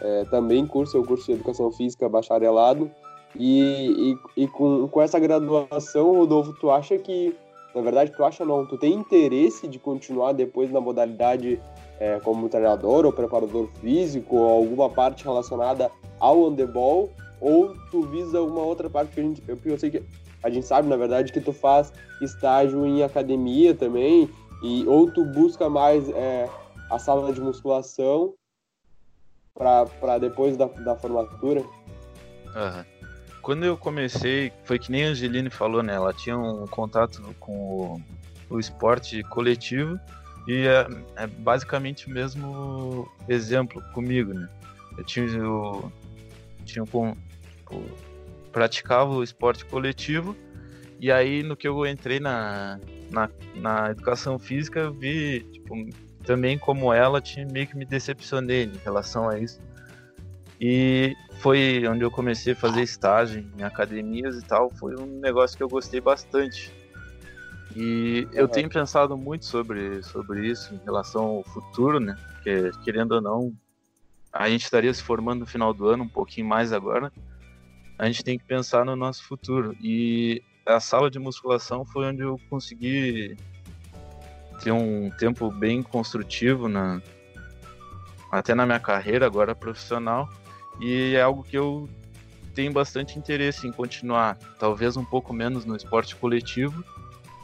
É, 0.01 0.25
também 0.25 0.67
cursa 0.67 0.99
o 0.99 1.07
curso 1.07 1.27
de 1.27 1.33
Educação 1.33 1.73
Física 1.73 2.09
bacharelado. 2.09 2.91
E, 3.37 4.17
e, 4.37 4.45
e 4.45 4.49
com, 4.49 4.87
com 4.87 5.03
essa 5.03 5.19
graduação, 5.19 6.17
Rodolfo, 6.17 6.53
tu 6.61 6.71
acha 6.71 6.97
que, 6.99 7.37
na 7.75 7.81
verdade, 7.81 8.13
tu 8.13 8.25
acha 8.25 8.45
não, 8.45 8.65
tu 8.65 8.79
tem 8.79 8.93
interesse 8.95 9.67
de 9.67 9.79
continuar 9.79 10.33
depois 10.33 10.71
na 10.71 10.81
modalidade 10.81 11.61
é, 11.99 12.21
como 12.21 12.49
treinador 12.49 13.05
ou 13.05 13.13
preparador 13.13 13.69
físico 13.81 14.37
ou 14.37 14.49
alguma 14.49 14.89
parte 14.89 15.25
relacionada 15.25 15.91
ao 16.21 16.49
handebol? 16.49 17.11
Ou 17.41 17.75
tu 17.91 18.03
visa 18.03 18.41
uma 18.41 18.63
outra 18.63 18.89
parte 18.89 19.13
que 19.15 19.21
a 19.21 19.23
gente, 19.25 19.43
eu, 19.49 19.59
eu 19.65 19.79
sei 19.79 19.91
que 19.91 20.03
a 20.43 20.51
gente 20.51 20.67
sabe, 20.67 20.89
na 20.89 20.97
verdade, 20.97 21.33
que 21.33 21.41
tu 21.41 21.53
faz 21.53 21.93
estágio 22.21 22.87
em 22.87 23.03
academia 23.03 23.75
também, 23.75 24.29
e 24.63 24.87
ou 24.87 25.11
tu 25.11 25.25
busca 25.25 25.69
mais 25.69 26.09
é, 26.11 26.49
a 26.91 26.99
sala 26.99 27.33
de 27.33 27.41
musculação 27.41 28.35
para 29.55 30.19
depois 30.19 30.57
da, 30.57 30.67
da 30.67 30.97
formatura? 30.97 31.65
Aham. 32.55 32.94
Quando 33.45 33.67
eu 33.67 33.77
comecei, 33.77 34.51
foi 34.65 34.79
que 34.79 34.91
nem 34.91 35.05
a 35.05 35.09
Angeline 35.09 35.51
falou, 35.51 35.83
né? 35.83 35.95
Ela 35.95 36.15
tinha 36.15 36.37
um 36.37 36.67
contato 36.67 37.23
com 37.39 37.53
o, 37.53 38.03
o 38.49 38.59
esporte 38.59 39.23
coletivo 39.25 40.01
e 40.49 40.67
é, 40.67 40.87
é 41.17 41.27
basicamente 41.27 42.07
o 42.07 42.11
mesmo 42.11 43.07
exemplo 43.29 43.83
comigo, 43.93 44.33
né? 44.33 44.49
Eu 44.97 45.05
tinha, 45.05 45.27
eu, 45.27 45.93
tinha 46.65 46.87
com, 46.87 47.15
tipo, 47.59 47.83
praticava 48.51 49.11
o 49.11 49.23
esporte 49.23 49.67
coletivo 49.67 50.35
e 50.99 51.13
aí 51.13 51.43
no 51.43 51.55
que 51.55 51.69
eu 51.69 51.87
entrei 51.87 52.19
na, 52.19 52.81
na, 53.11 53.29
na 53.57 53.91
educação 53.91 54.39
física 54.39 54.91
vi, 54.91 55.41
tipo, 55.53 55.75
também 56.25 56.57
como 56.57 56.95
ela, 56.95 57.21
tinha, 57.21 57.47
meio 57.47 57.67
que 57.67 57.77
me 57.77 57.85
decepcionei 57.85 58.65
em 58.65 58.79
relação 58.83 59.29
a 59.29 59.39
isso. 59.39 59.61
E 60.61 61.15
foi 61.41 61.87
onde 61.89 62.05
eu 62.05 62.11
comecei 62.11 62.53
a 62.53 62.57
fazer 62.57 62.83
estágio 62.83 63.45
em 63.57 63.63
academias 63.63 64.37
e 64.37 64.43
tal. 64.43 64.71
Foi 64.71 64.95
um 64.97 65.21
negócio 65.21 65.57
que 65.57 65.63
eu 65.63 65.69
gostei 65.69 66.01
bastante. 66.01 66.73
E 67.77 68.29
eu 68.33 68.47
tenho 68.47 68.69
pensado 68.69 69.17
muito 69.17 69.45
sobre, 69.45 70.03
sobre 70.03 70.49
isso 70.49 70.73
em 70.75 70.81
relação 70.85 71.25
ao 71.25 71.45
futuro, 71.45 71.99
né? 71.99 72.17
Porque, 72.35 72.71
querendo 72.85 73.13
ou 73.13 73.21
não, 73.21 73.53
a 74.33 74.49
gente 74.49 74.63
estaria 74.63 74.95
se 74.95 75.03
formando 75.03 75.41
no 75.41 75.47
final 75.47 75.75
do 75.75 75.89
ano, 75.89 76.05
um 76.05 76.09
pouquinho 76.09 76.47
mais 76.47 76.73
agora. 76.73 77.13
A 77.99 78.07
gente 78.07 78.23
tem 78.23 78.39
que 78.39 78.45
pensar 78.45 78.85
no 78.85 78.95
nosso 78.95 79.25
futuro. 79.25 79.77
E 79.83 80.41
a 80.67 80.79
sala 80.79 81.11
de 81.11 81.19
musculação 81.19 81.85
foi 81.85 82.07
onde 82.07 82.23
eu 82.23 82.39
consegui 82.49 83.37
ter 84.63 84.71
um 84.71 85.11
tempo 85.19 85.51
bem 85.51 85.83
construtivo 85.83 86.69
na, 86.69 87.03
até 88.31 88.55
na 88.55 88.65
minha 88.65 88.81
carreira 88.81 89.27
agora 89.27 89.55
profissional 89.55 90.29
e 90.81 91.15
é 91.15 91.23
algo 91.23 91.43
que 91.43 91.57
eu 91.57 91.89
tenho 92.55 92.73
bastante 92.73 93.19
interesse 93.19 93.67
em 93.67 93.73
continuar, 93.73 94.39
talvez 94.59 94.97
um 94.97 95.05
pouco 95.05 95.33
menos 95.33 95.65
no 95.65 95.75
esporte 95.77 96.15
coletivo, 96.17 96.85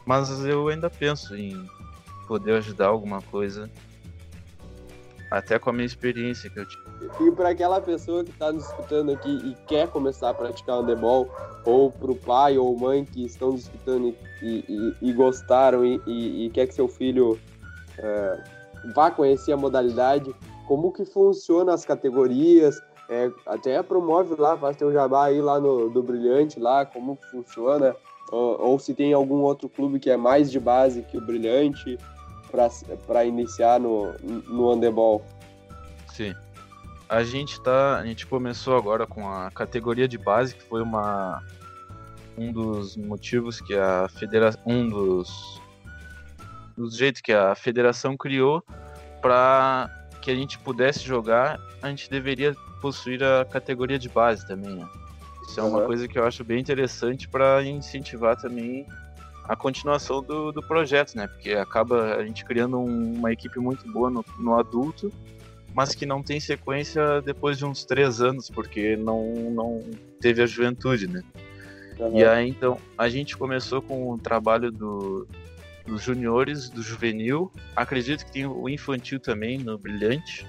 mas 0.07 0.45
eu 0.45 0.69
ainda 0.69 0.89
penso 0.89 1.35
em 1.37 1.69
poder 2.29 2.55
ajudar 2.55 2.87
alguma 2.89 3.21
coisa, 3.23 3.69
até 5.31 5.59
com 5.59 5.71
a 5.71 5.73
minha 5.73 5.87
experiência 5.87 6.49
que 6.51 6.59
eu 6.59 6.67
tive. 6.67 6.83
E 7.21 7.31
para 7.33 7.51
aquela 7.51 7.81
pessoa 7.81 8.23
que 8.25 8.31
está 8.31 8.53
nos 8.53 8.67
escutando 8.67 9.11
aqui 9.13 9.31
e 9.31 9.57
quer 9.67 9.89
começar 9.89 10.31
a 10.31 10.35
praticar 10.35 10.77
handebol, 10.77 11.29
ou 11.65 11.91
para 11.91 12.11
o 12.11 12.17
pai 12.17 12.57
ou 12.57 12.77
mãe 12.79 13.05
que 13.05 13.25
estão 13.25 13.53
nos 13.53 13.63
escutando 13.63 14.15
e, 14.43 14.65
e- 14.69 14.95
e 15.03 15.13
gostaram 15.13 15.85
e, 15.85 16.01
e- 16.07 16.51
quer 16.51 16.67
que 16.67 16.75
seu 16.75 16.89
filho 16.89 17.39
é, 17.99 18.43
vá 18.95 19.11
conhecer 19.11 19.53
a 19.53 19.57
modalidade, 19.57 20.35
como 20.67 20.91
que 20.93 21.05
funciona 21.05 21.75
as 21.75 21.85
categorias, 21.85 22.81
é, 23.11 23.29
até 23.45 23.83
promove 23.83 24.37
lá, 24.37 24.57
faz 24.57 24.77
teu 24.77 24.93
jabá 24.93 25.27
aí 25.27 25.41
lá 25.41 25.59
no 25.59 25.91
do 25.91 26.01
Brilhante, 26.01 26.61
lá, 26.61 26.87
como 26.87 27.19
funciona, 27.29 27.97
ou, 28.31 28.61
ou 28.61 28.79
se 28.79 28.95
tem 28.95 29.13
algum 29.13 29.41
outro 29.41 29.69
clube 29.69 29.99
que 29.99 30.09
é 30.09 30.17
mais 30.17 30.49
de 30.49 30.61
base 30.61 31.03
que 31.03 31.19
o 31.19 31.21
Brilhante 31.21 31.99
para 33.07 33.25
iniciar 33.25 33.81
no, 33.81 34.13
no 34.49 34.71
handebol. 34.71 35.25
Sim. 36.13 36.35
A 37.09 37.25
gente 37.25 37.61
tá, 37.61 37.99
a 37.99 38.07
gente 38.07 38.25
começou 38.27 38.77
agora 38.77 39.05
com 39.07 39.29
a 39.29 39.51
categoria 39.51 40.07
de 40.07 40.17
base, 40.17 40.55
que 40.55 40.63
foi 40.63 40.81
uma 40.81 41.43
um 42.39 42.53
dos 42.53 42.97
motivos 42.97 43.61
que 43.61 43.75
a 43.75 44.09
federação, 44.09 44.63
um 44.65 44.89
dos 44.89 45.61
dos 46.77 46.97
jeitos 46.97 47.21
que 47.21 47.33
a 47.33 47.57
federação 47.57 48.17
criou 48.17 48.65
para 49.21 49.91
que 50.23 50.31
a 50.31 50.35
gente 50.35 50.59
pudesse 50.61 51.01
jogar, 51.01 51.59
a 51.83 51.89
gente 51.89 52.09
deveria 52.09 52.55
possuir 52.81 53.23
a 53.23 53.45
categoria 53.45 53.99
de 53.99 54.09
base 54.09 54.47
também, 54.47 54.75
né? 54.77 54.89
Isso 55.43 55.59
é 55.61 55.63
uma 55.63 55.81
Uhum. 55.81 55.87
coisa 55.87 56.07
que 56.09 56.19
eu 56.19 56.25
acho 56.25 56.45
bem 56.45 56.61
interessante 56.61 57.29
para 57.29 57.63
incentivar 57.65 58.37
também 58.37 58.87
a 59.45 59.57
continuação 59.57 60.23
do, 60.23 60.53
do 60.53 60.63
projeto, 60.63 61.15
né? 61.17 61.27
Porque 61.27 61.53
acaba 61.53 62.15
a 62.17 62.25
gente 62.25 62.45
criando 62.45 62.79
um- 62.79 63.15
uma 63.19 63.33
equipe 63.33 63.59
muito 63.59 63.91
boa 63.91 64.09
no, 64.11 64.25
no 64.39 64.59
adulto, 64.59 65.13
mas 65.75 65.95
que 65.95 66.07
não 66.07 66.23
tem 66.23 66.39
sequência 66.41 67.21
depois 67.23 67.59
de 67.59 67.65
uns 67.65 67.85
três 67.85 68.21
anos, 68.21 68.49
porque 68.51 68.97
não, 68.97 69.25
não 69.51 69.85
teve 70.21 70.43
a 70.43 70.47
juventude, 70.47 71.09
né? 71.09 71.23
E 72.15 72.25
aí, 72.25 72.49
então, 72.49 72.79
a 72.97 73.09
gente 73.09 73.37
começou 73.37 73.83
com 73.83 74.11
o 74.13 74.19
trabalho 74.19 74.71
do, 74.73 75.27
dos 75.87 76.03
juniores, 76.03 76.71
do 76.71 76.83
juvenil. 76.83 77.53
Acredito 77.77 78.25
que 78.25 78.33
tem 78.33 78.47
o 78.47 78.69
infantil 78.69 79.21
também 79.21 79.59
no 79.59 79.77
Brilhante. 79.79 80.47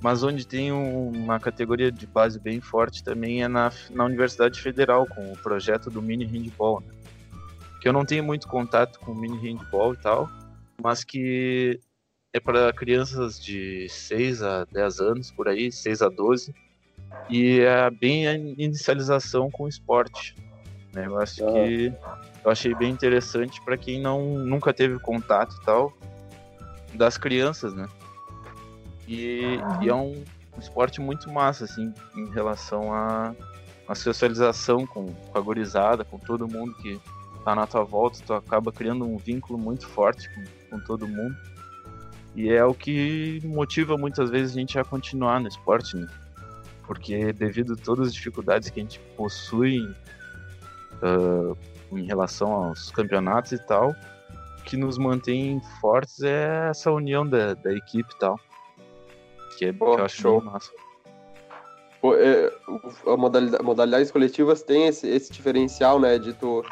Mas 0.00 0.22
onde 0.22 0.46
tem 0.46 0.72
um- 0.72 1.08
uma 1.10 1.40
categoria 1.40 1.90
de 1.90 2.06
base 2.06 2.38
bem 2.38 2.60
forte 2.60 3.02
também 3.02 3.42
é 3.42 3.48
na, 3.48 3.72
na 3.90 4.04
Universidade 4.04 4.60
Federal, 4.60 5.06
com 5.06 5.32
o 5.32 5.36
projeto 5.38 5.90
do 5.90 6.02
mini 6.02 6.24
handball. 6.24 6.80
Né? 6.80 6.94
Que 7.80 7.88
eu 7.88 7.92
não 7.92 8.04
tenho 8.04 8.22
muito 8.22 8.46
contato 8.46 8.98
com 9.00 9.14
mini 9.14 9.38
handball 9.38 9.94
e 9.94 9.96
tal, 9.96 10.28
mas 10.82 11.02
que 11.02 11.80
é 12.32 12.38
para 12.40 12.72
crianças 12.72 13.40
de 13.42 13.88
6 13.88 14.42
a 14.42 14.64
10 14.64 15.00
anos, 15.00 15.30
por 15.30 15.48
aí, 15.48 15.72
6 15.72 16.02
a 16.02 16.08
12. 16.08 16.54
E 17.28 17.60
é 17.60 17.90
bem 17.90 18.28
a 18.28 18.34
inicialização 18.34 19.50
com 19.50 19.64
o 19.64 19.68
esporte. 19.68 20.34
Né? 20.92 21.06
Eu 21.06 21.18
acho 21.18 21.44
Ah. 21.46 21.52
que 21.52 21.92
eu 22.44 22.50
achei 22.50 22.74
bem 22.74 22.90
interessante 22.90 23.60
para 23.64 23.76
quem 23.76 24.00
não 24.00 24.38
nunca 24.38 24.72
teve 24.72 24.98
contato 24.98 25.56
e 25.60 25.64
tal 25.64 25.92
das 26.94 27.16
crianças, 27.18 27.74
né? 27.74 27.86
E, 29.06 29.58
e 29.82 29.88
é 29.88 29.94
um, 29.94 30.22
um 30.56 30.58
esporte 30.58 31.00
muito 31.00 31.30
massa, 31.30 31.64
assim, 31.64 31.92
em 32.16 32.30
relação 32.30 32.92
à 32.92 33.34
a, 33.86 33.94
socialização 33.94 34.86
com, 34.86 35.06
com 35.06 35.38
a 35.38 35.40
gurizada, 35.40 36.04
com 36.04 36.18
todo 36.18 36.48
mundo 36.48 36.74
que 36.74 37.00
tá 37.44 37.54
na 37.54 37.66
tua 37.66 37.84
volta, 37.84 38.18
tu 38.26 38.34
acaba 38.34 38.72
criando 38.72 39.04
um 39.04 39.16
vínculo 39.16 39.58
muito 39.58 39.86
forte 39.86 40.28
com, 40.34 40.44
com 40.70 40.84
todo 40.84 41.06
mundo. 41.06 41.36
E 42.34 42.50
é 42.50 42.64
o 42.64 42.74
que 42.74 43.40
motiva 43.44 43.96
muitas 43.96 44.28
vezes 44.28 44.54
a 44.54 44.58
gente 44.60 44.78
a 44.78 44.84
continuar 44.84 45.40
no 45.40 45.48
esporte, 45.48 45.96
né? 45.96 46.06
Porque 46.86 47.32
devido 47.32 47.72
a 47.72 47.76
todas 47.76 48.08
as 48.08 48.14
dificuldades 48.14 48.68
que 48.68 48.80
a 48.80 48.82
gente 48.82 49.00
possui 49.16 49.88
ah, 51.02 51.54
em 51.92 52.04
relação 52.04 52.52
aos 52.52 52.90
campeonatos 52.90 53.52
e 53.52 53.58
tal, 53.58 53.90
o 53.90 54.62
que 54.64 54.76
nos 54.76 54.98
mantém 54.98 55.60
fortes 55.80 56.20
é 56.22 56.68
essa 56.70 56.90
união 56.90 57.26
da, 57.26 57.54
da 57.54 57.72
equipe 57.72 58.12
e 58.12 58.18
tal. 58.18 58.38
Que, 59.56 59.66
é, 59.66 59.72
Pô, 59.72 59.94
que 59.94 60.00
eu 60.00 60.04
acho 60.04 60.16
show. 60.20 60.40
bem 60.40 60.50
massa. 60.50 60.70
Pô, 62.00 62.14
é, 62.14 62.52
a 63.06 63.16
modalidade, 63.16 63.64
modalidades 63.64 64.10
coletivas 64.10 64.62
tem 64.62 64.86
esse, 64.86 65.08
esse 65.08 65.32
diferencial, 65.32 65.98
né? 65.98 66.18
De 66.18 66.32
tu 66.34 66.62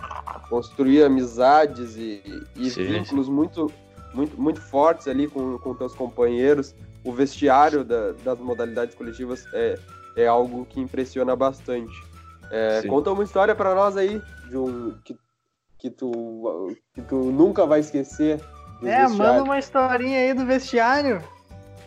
construir 0.49 1.03
amizades 1.03 1.97
e, 1.97 2.47
e 2.55 2.71
Sim, 2.71 2.85
vínculos 2.85 3.29
muito, 3.29 3.73
muito, 4.13 4.41
muito 4.41 4.61
fortes 4.61 5.09
ali 5.09 5.27
com, 5.27 5.59
com 5.59 5.75
teus 5.75 5.95
companheiros. 5.95 6.75
O 7.03 7.13
vestiário 7.13 7.85
da- 7.85 8.13
das 8.13 8.39
modalidades 8.39 8.95
coletivas 8.95 9.47
é, 9.53 9.79
é 10.17 10.27
algo 10.27 10.67
que 10.67 10.81
impressiona 10.81 11.35
bastante. 11.35 11.93
É, 12.51 12.83
Sim. 12.83 12.89
conta 12.89 13.11
uma 13.11 13.25
história 13.25 13.55
pra 13.55 13.75
nós 13.75 13.97
aí 13.97 14.23
de 14.49 14.57
um 14.57 14.95
que, 15.05 15.17
que, 15.79 15.91
tu, 15.91 16.77
que 16.95 17.01
tu 17.03 17.17
nunca 17.17 17.65
vai 17.67 17.81
esquecer. 17.81 18.41
É, 18.83 18.99
manda 19.01 19.09
vestiário. 19.09 19.45
uma 19.45 19.59
historinha 19.59 20.19
aí 20.19 20.35
do 20.35 20.45
vestiário. 20.45 21.23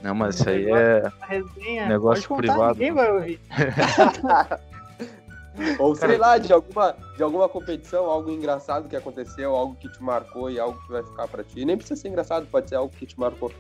Não, 0.08 0.16
mas 0.16 0.36
isso 0.36 0.50
aí 0.50 0.72
é. 0.72 1.12
Resenha. 1.28 1.90
Negócio 1.90 2.30
contar, 2.30 2.44
privado. 2.44 2.74
Ninguém 2.76 2.94
vai 2.94 3.12
ouvir. 3.12 3.42
Ou 5.80 5.96
sei 5.96 6.08
Cara, 6.08 6.20
lá, 6.20 6.38
de 6.38 6.54
alguma, 6.54 6.96
de 7.18 7.24
alguma 7.24 7.50
competição, 7.50 8.06
algo 8.06 8.32
engraçado 8.32 8.88
que 8.88 8.96
aconteceu, 8.96 9.54
algo 9.54 9.76
que 9.76 9.90
te 9.90 10.02
marcou 10.02 10.50
e 10.50 10.58
algo 10.58 10.82
que 10.82 10.90
vai 10.90 11.04
ficar 11.04 11.28
pra 11.28 11.44
ti. 11.44 11.66
Nem 11.66 11.76
precisa 11.76 12.00
ser 12.00 12.08
engraçado, 12.08 12.46
pode 12.46 12.70
ser 12.70 12.76
algo 12.76 12.94
que 12.96 13.06
te 13.06 13.20
marcou. 13.20 13.52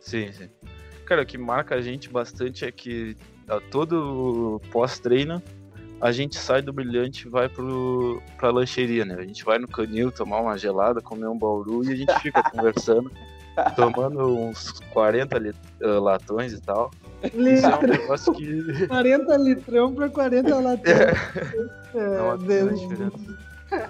Sim, 0.00 0.30
sim. 0.32 0.50
Cara, 1.06 1.22
o 1.22 1.26
que 1.26 1.38
marca 1.38 1.76
a 1.76 1.80
gente 1.80 2.10
bastante 2.10 2.66
é 2.66 2.70
que 2.70 3.16
a 3.48 3.58
todo 3.58 4.60
pós-treino 4.70 5.42
a 5.98 6.12
gente 6.12 6.36
sai 6.36 6.60
do 6.60 6.74
brilhante 6.74 7.26
e 7.26 7.30
vai 7.30 7.48
pro, 7.48 8.22
pra 8.36 8.50
lancheria, 8.50 9.06
né? 9.06 9.14
A 9.14 9.24
gente 9.24 9.44
vai 9.44 9.58
no 9.58 9.66
canil 9.66 10.12
tomar 10.12 10.42
uma 10.42 10.58
gelada, 10.58 11.00
comer 11.00 11.28
um 11.28 11.38
bauru 11.38 11.82
e 11.84 11.92
a 11.92 11.96
gente 11.96 12.12
fica 12.20 12.42
conversando, 12.50 13.10
tomando 13.76 14.36
uns 14.38 14.80
40 14.92 15.38
lit- 15.38 15.56
ah, 15.82 15.98
latões 16.00 16.52
e 16.52 16.60
tal. 16.60 16.90
Isso 17.34 17.66
é 17.66 17.76
um 17.76 17.80
que 18.34 18.86
40 18.88 19.36
litrão 19.36 19.94
pra 19.94 20.08
40 20.08 20.54
latão. 20.58 20.82
É, 21.92 22.18
não 22.18 22.36
Deus. 22.38 22.80
diferença. 22.80 23.18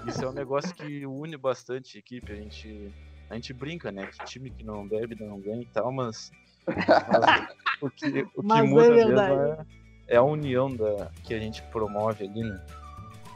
Isso 0.06 0.24
é 0.24 0.28
um 0.28 0.33
negócio 0.33 0.74
que 0.74 1.04
une 1.04 1.37
bastante 1.37 1.98
a 1.98 2.00
equipe. 2.00 2.33
A 2.33 2.35
gente, 2.35 2.90
a 3.28 3.35
gente 3.35 3.52
brinca, 3.52 3.92
né? 3.92 4.06
Que 4.06 4.24
time 4.24 4.50
que 4.50 4.64
não 4.64 4.88
bebe 4.88 5.14
não 5.22 5.38
ganha 5.38 5.61
e 5.61 5.66
tal, 5.66 5.92
mas, 5.92 6.30
mas 6.66 7.46
o 7.83 7.90
que, 7.90 8.22
o 8.35 8.40
que 8.42 8.48
Mas 8.48 8.64
é 8.64 8.66
muda 8.66 8.88
mesmo 8.90 9.06
verdade. 9.09 9.61
é, 10.09 10.14
é 10.14 10.16
a 10.16 10.22
união 10.22 10.74
da, 10.74 11.11
que 11.22 11.35
a 11.35 11.38
gente 11.38 11.62
promove 11.64 12.24
ali, 12.24 12.40
né? 12.42 12.59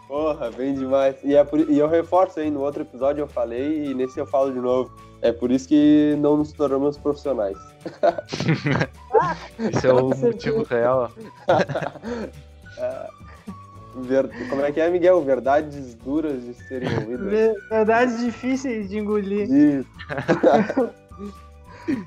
Porra, 0.09 0.51
bem 0.51 0.75
demais. 0.75 1.17
E, 1.25 1.35
é 1.35 1.43
por- 1.43 1.59
e 1.61 1.79
eu 1.79 1.88
reforço 1.88 2.38
aí, 2.40 2.51
no 2.51 2.61
outro 2.61 2.83
episódio 2.83 3.23
eu 3.23 3.27
falei 3.29 3.87
e 3.87 3.95
nesse 3.95 4.19
eu 4.19 4.27
falo 4.27 4.53
de 4.53 4.59
novo. 4.61 4.93
É 5.23 5.33
por 5.33 5.51
isso 5.51 5.67
que 5.69 6.14
não 6.21 6.37
nos 6.37 6.53
tornamos 6.53 6.99
profissionais. 6.99 7.57
Esse 9.59 9.87
é 9.87 9.93
o 9.93 10.09
motivo 10.17 10.62
real. 10.64 11.11
Ver- 13.97 14.29
Como 14.51 14.61
é 14.62 14.73
que 14.73 14.81
é, 14.81 14.90
Miguel? 14.90 15.23
Verdades 15.23 15.95
duras 15.95 16.43
de 16.45 16.53
serem 16.55 16.93
ouvidas. 16.99 17.27
Ver- 17.31 17.55
Verdades 17.71 18.21
difíceis 18.21 18.88
de 18.90 18.99
engolir. 18.99 19.49
Isso. 19.51 19.88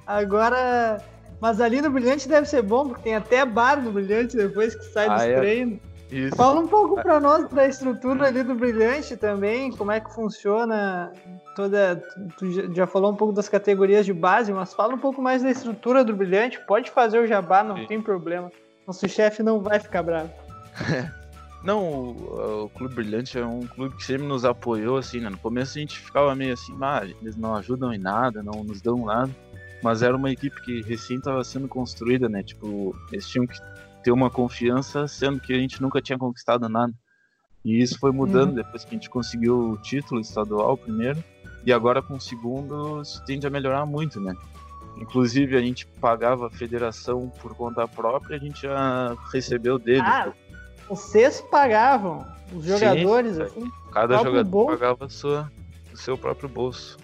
Agora. 0.06 1.02
Mas 1.40 1.62
ali 1.62 1.82
no 1.82 1.92
Brilhante 1.92 2.28
deve 2.28 2.48
ser 2.48 2.64
bom, 2.64 2.88
porque 2.90 3.04
tem 3.04 3.16
até 3.16 3.46
bar 3.46 3.80
no 3.82 3.92
Brilhante 3.92 4.36
depois 4.36 4.74
que 4.76 4.84
sai 4.86 5.08
dos 5.10 5.22
Ah, 5.22 5.26
é? 5.28 5.38
treinos. 5.38 5.80
Isso. 6.10 6.36
Fala 6.38 6.60
um 6.62 6.68
pouco 6.68 7.02
pra 7.02 7.20
nós 7.20 7.50
da 7.50 7.68
estrutura 7.68 8.28
ali 8.28 8.42
do 8.42 8.56
Brilhante 8.56 9.18
também, 9.18 9.72
como 9.72 9.92
é 9.92 10.00
que 10.00 10.14
funciona 10.14 11.12
toda. 11.56 12.02
Tu 12.38 12.52
já- 12.52 12.74
já 12.74 12.88
falou 12.88 13.12
um 13.12 13.16
pouco 13.16 13.34
das 13.34 13.50
categorias 13.50 14.06
de 14.06 14.14
base, 14.14 14.54
mas 14.54 14.74
fala 14.74 14.94
um 14.96 15.00
pouco 15.00 15.22
mais 15.22 15.44
da 15.44 15.52
estrutura 15.52 16.04
do 16.06 16.16
Brilhante. 16.16 16.60
Pode 16.66 16.92
fazer 16.92 17.20
o 17.20 17.28
jabá, 17.28 17.62
não 17.64 17.78
Sim. 17.78 17.88
tem 17.88 18.02
problema. 18.02 18.50
Nosso 18.88 19.08
chefe 19.10 19.44
não 19.44 19.60
vai 19.60 19.80
ficar 19.80 20.02
bravo. 20.04 20.30
Não, 21.64 21.84
o, 21.84 22.64
o 22.66 22.70
Clube 22.70 22.94
Brilhante 22.96 23.38
é 23.38 23.44
um 23.46 23.62
clube 23.66 23.96
que 23.96 24.04
sempre 24.06 24.26
nos 24.28 24.46
apoiou, 24.46 24.96
assim, 24.98 25.20
né? 25.20 25.28
No 25.30 25.40
começo 25.40 25.78
a 25.78 25.82
gente 25.82 26.00
ficava 26.00 26.34
meio 26.36 26.54
assim, 26.54 26.72
ah, 26.80 27.02
eles 27.04 27.36
não 27.36 27.56
ajudam 27.56 27.92
em 27.92 27.98
nada, 27.98 28.44
não 28.44 28.64
nos 28.64 28.80
dão 28.80 29.04
nada. 29.04 29.32
Mas 29.84 30.04
era 30.04 30.16
uma 30.16 30.32
equipe 30.32 30.62
que 30.62 30.82
recém 30.84 31.18
estava 31.18 31.44
sendo 31.44 31.68
construída, 31.68 32.30
né? 32.30 32.44
Tipo, 32.44 32.96
eles 33.12 33.28
tinham 33.28 33.48
que 33.48 33.58
ter 34.08 34.12
uma 34.14 34.30
confiança, 34.30 35.06
sendo 35.06 35.38
que 35.42 35.52
a 35.52 35.58
gente 35.58 35.82
nunca 35.82 36.02
tinha 36.02 36.18
conquistado 36.18 36.70
nada. 36.70 36.94
E 37.66 37.82
isso 37.82 38.00
foi 38.00 38.14
mudando 38.14 38.52
Uhum. 38.52 38.56
depois 38.56 38.86
que 38.86 38.92
a 38.92 38.94
gente 38.98 39.10
conseguiu 39.10 39.72
o 39.72 39.78
título 39.82 40.22
estadual 40.22 40.78
primeiro. 40.78 41.22
E 41.66 41.74
agora 41.74 42.02
com 42.02 42.14
o 42.14 42.22
segundo, 42.22 43.02
isso 43.02 43.22
tende 43.26 43.46
a 43.46 43.50
melhorar 43.50 43.86
muito, 43.86 44.22
né? 44.22 44.34
Inclusive 44.96 45.58
a 45.58 45.60
gente 45.60 45.86
pagava 46.00 46.48
a 46.48 46.50
federação 46.50 47.30
por 47.42 47.54
conta 47.54 47.86
própria, 47.86 48.38
a 48.38 48.40
gente 48.40 48.62
já 48.62 49.14
recebeu 49.34 49.78
deles. 49.78 50.02
Ah, 50.06 50.32
vocês 50.88 51.42
pagavam, 51.52 52.26
os 52.54 52.64
Sim, 52.64 52.80
jogadores, 52.80 53.38
é. 53.38 53.44
assim. 53.44 53.70
Cada 53.92 54.20
jogador 54.20 54.46
bolso. 54.50 54.72
pagava 54.72 55.10
sua, 55.10 55.52
o 55.94 55.98
seu 55.98 56.18
próprio 56.18 56.48
bolso. 56.48 56.98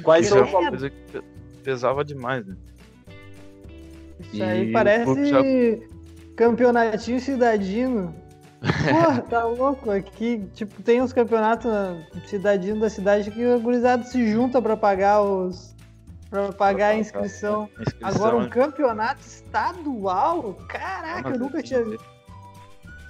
Quais 0.00 0.26
Isso 0.26 0.38
é 0.38 0.46
são, 0.48 0.60
uma 0.60 0.68
coisa 0.70 0.90
que 0.90 0.96
pe- 1.10 1.22
pesava 1.64 2.04
demais, 2.04 2.46
né? 2.46 2.56
Isso 4.20 4.42
aí 4.44 4.68
E 4.68 4.72
parece 4.72 5.10
o 5.10 5.14
clube 5.14 5.28
já- 5.28 5.95
campeonatinho 6.36 7.20
cidadino. 7.20 8.14
Porra, 8.62 9.20
tá 9.22 9.44
louco 9.44 9.90
aqui. 9.90 10.48
Tipo, 10.54 10.82
tem 10.82 11.00
uns 11.02 11.12
campeonatos 11.12 11.70
cidadino 12.26 12.80
da 12.80 12.88
cidade 12.90 13.30
que 13.30 13.44
o 13.44 13.60
gurizado 13.60 14.04
se 14.06 14.30
junta 14.30 14.60
pra 14.62 14.76
pagar 14.76 15.22
os. 15.22 15.74
pra 16.30 16.52
pagar 16.52 16.88
a 16.88 16.96
inscrição. 16.98 17.68
A 17.76 17.82
inscrição 17.82 18.08
Agora 18.08 18.36
um 18.36 18.42
é- 18.44 18.48
campeonato 18.48 19.20
estadual? 19.20 20.54
Caraca, 20.68 21.30
eu 21.30 21.38
nunca 21.38 21.62
tinha 21.62 21.84
visto. 21.84 22.04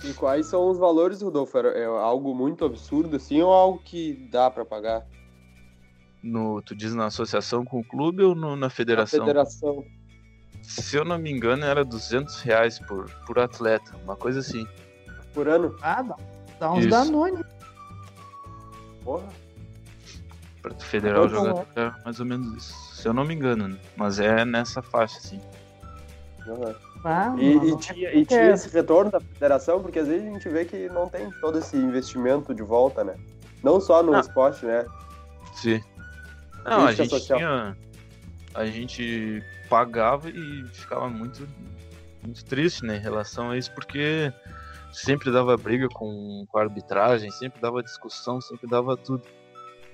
e 0.05 0.12
quais 0.14 0.47
são 0.47 0.68
os 0.68 0.79
valores, 0.79 1.22
Rodolfo? 1.22 1.59
É 1.59 1.85
algo 1.85 2.35
muito 2.35 2.64
absurdo 2.64 3.16
assim 3.16 3.41
ou 3.41 3.53
algo 3.53 3.79
que 3.85 4.29
dá 4.31 4.51
pra 4.51 4.64
pagar? 4.64 5.07
No, 6.22 6.61
tu 6.61 6.74
diz 6.74 6.93
na 6.95 7.07
associação 7.07 7.64
com 7.64 7.79
o 7.81 7.85
clube 7.85 8.22
ou 8.22 8.35
no- 8.35 8.57
na 8.57 8.68
federação? 8.68 9.20
federação. 9.20 9.85
Se 10.63 10.97
eu 10.97 11.05
não 11.05 11.19
me 11.19 11.31
engano, 11.31 11.65
era 11.65 11.85
200 11.85 12.41
reais 12.43 12.79
por, 12.79 13.09
por 13.27 13.39
atleta, 13.39 13.95
uma 14.05 14.17
coisa 14.17 14.41
assim. 14.41 14.67
Por 15.33 15.49
ano? 15.49 15.77
Ah, 15.83 16.03
dá, 16.03 16.17
dá 16.59 16.73
uns 16.73 16.81
Isso. 16.81 16.91
Danone. 16.91 17.45
Porra. 19.05 19.27
Pra 20.63 20.75
federal 20.75 21.27
Então, 21.27 21.45
jogador 21.45 21.67
é 21.77 21.93
mais 22.05 22.19
ou 22.21 22.27
menos 22.27 22.53
isso. 22.57 22.97
Se 22.97 23.07
eu 23.09 23.13
não 23.15 23.25
me 23.25 23.35
engano, 23.35 23.69
né? 23.69 23.77
Mas 23.97 24.19
é 24.19 24.45
nessa 24.45 24.83
faixa, 24.83 25.19
assim. 25.19 25.41
Aham. 26.49 26.75
Ah, 27.05 27.35
E, 27.39 27.53
e 27.53 27.55
mano. 27.57 27.79
tinha, 27.79 28.13
e 28.15 28.27
tinha 28.27 28.51
esse 28.51 28.69
retorno 28.71 29.11
da 29.13 29.21
federação, 29.21 29.81
porque 29.81 30.01
às 30.01 30.09
vezes 30.09 30.27
a 30.27 30.33
gente 30.33 30.49
vê 30.49 30.65
que 30.65 30.89
não 30.89 31.09
tem 31.09 31.31
todo 31.41 31.59
esse 31.59 31.77
investimento 31.77 32.53
de 32.53 32.63
volta, 32.63 33.05
né? 33.05 33.15
Não 33.63 33.81
só 33.81 34.03
no 34.03 34.15
Ah. 34.15 34.21
esporte, 34.21 34.67
né? 34.67 34.85
Sim. 35.55 35.81
Não, 36.65 36.87
a 36.87 36.93
gente 36.93 37.11
social. 37.11 37.39
tinha. 37.39 37.77
A 38.55 38.67
gente 38.67 39.43
pagava 39.69 40.29
e 40.31 40.64
ficava 40.73 41.09
muito, 41.09 41.47
muito 42.25 42.45
triste, 42.45 42.85
né, 42.85 42.97
em 42.97 43.01
relação 43.01 43.51
a 43.51 43.57
isso, 43.59 43.73
porque 43.75 44.33
sempre 44.93 45.31
dava 45.31 45.57
briga 45.57 45.89
com, 45.89 46.47
com 46.51 46.59
a 46.59 46.62
arbitragem, 46.62 47.31
sempre 47.31 47.61
dava 47.61 47.83
discussão, 47.83 48.41
sempre 48.41 48.67
dava 48.69 48.97
tudo. 48.97 49.23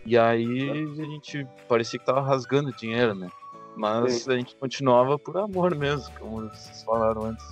E 0.04 0.18
aí 0.18 0.70
a 0.98 1.04
gente 1.04 1.46
parecia 1.68 1.98
que 1.98 2.04
tava 2.04 2.20
rasgando 2.22 2.72
dinheiro, 2.72 3.14
né? 3.14 3.28
Mas 3.76 4.22
Sim. 4.22 4.32
a 4.32 4.36
gente 4.36 4.56
continuava 4.56 5.18
por 5.18 5.36
amor 5.38 5.74
mesmo, 5.76 6.12
como 6.18 6.48
vocês 6.48 6.82
falaram 6.82 7.26
antes. 7.26 7.46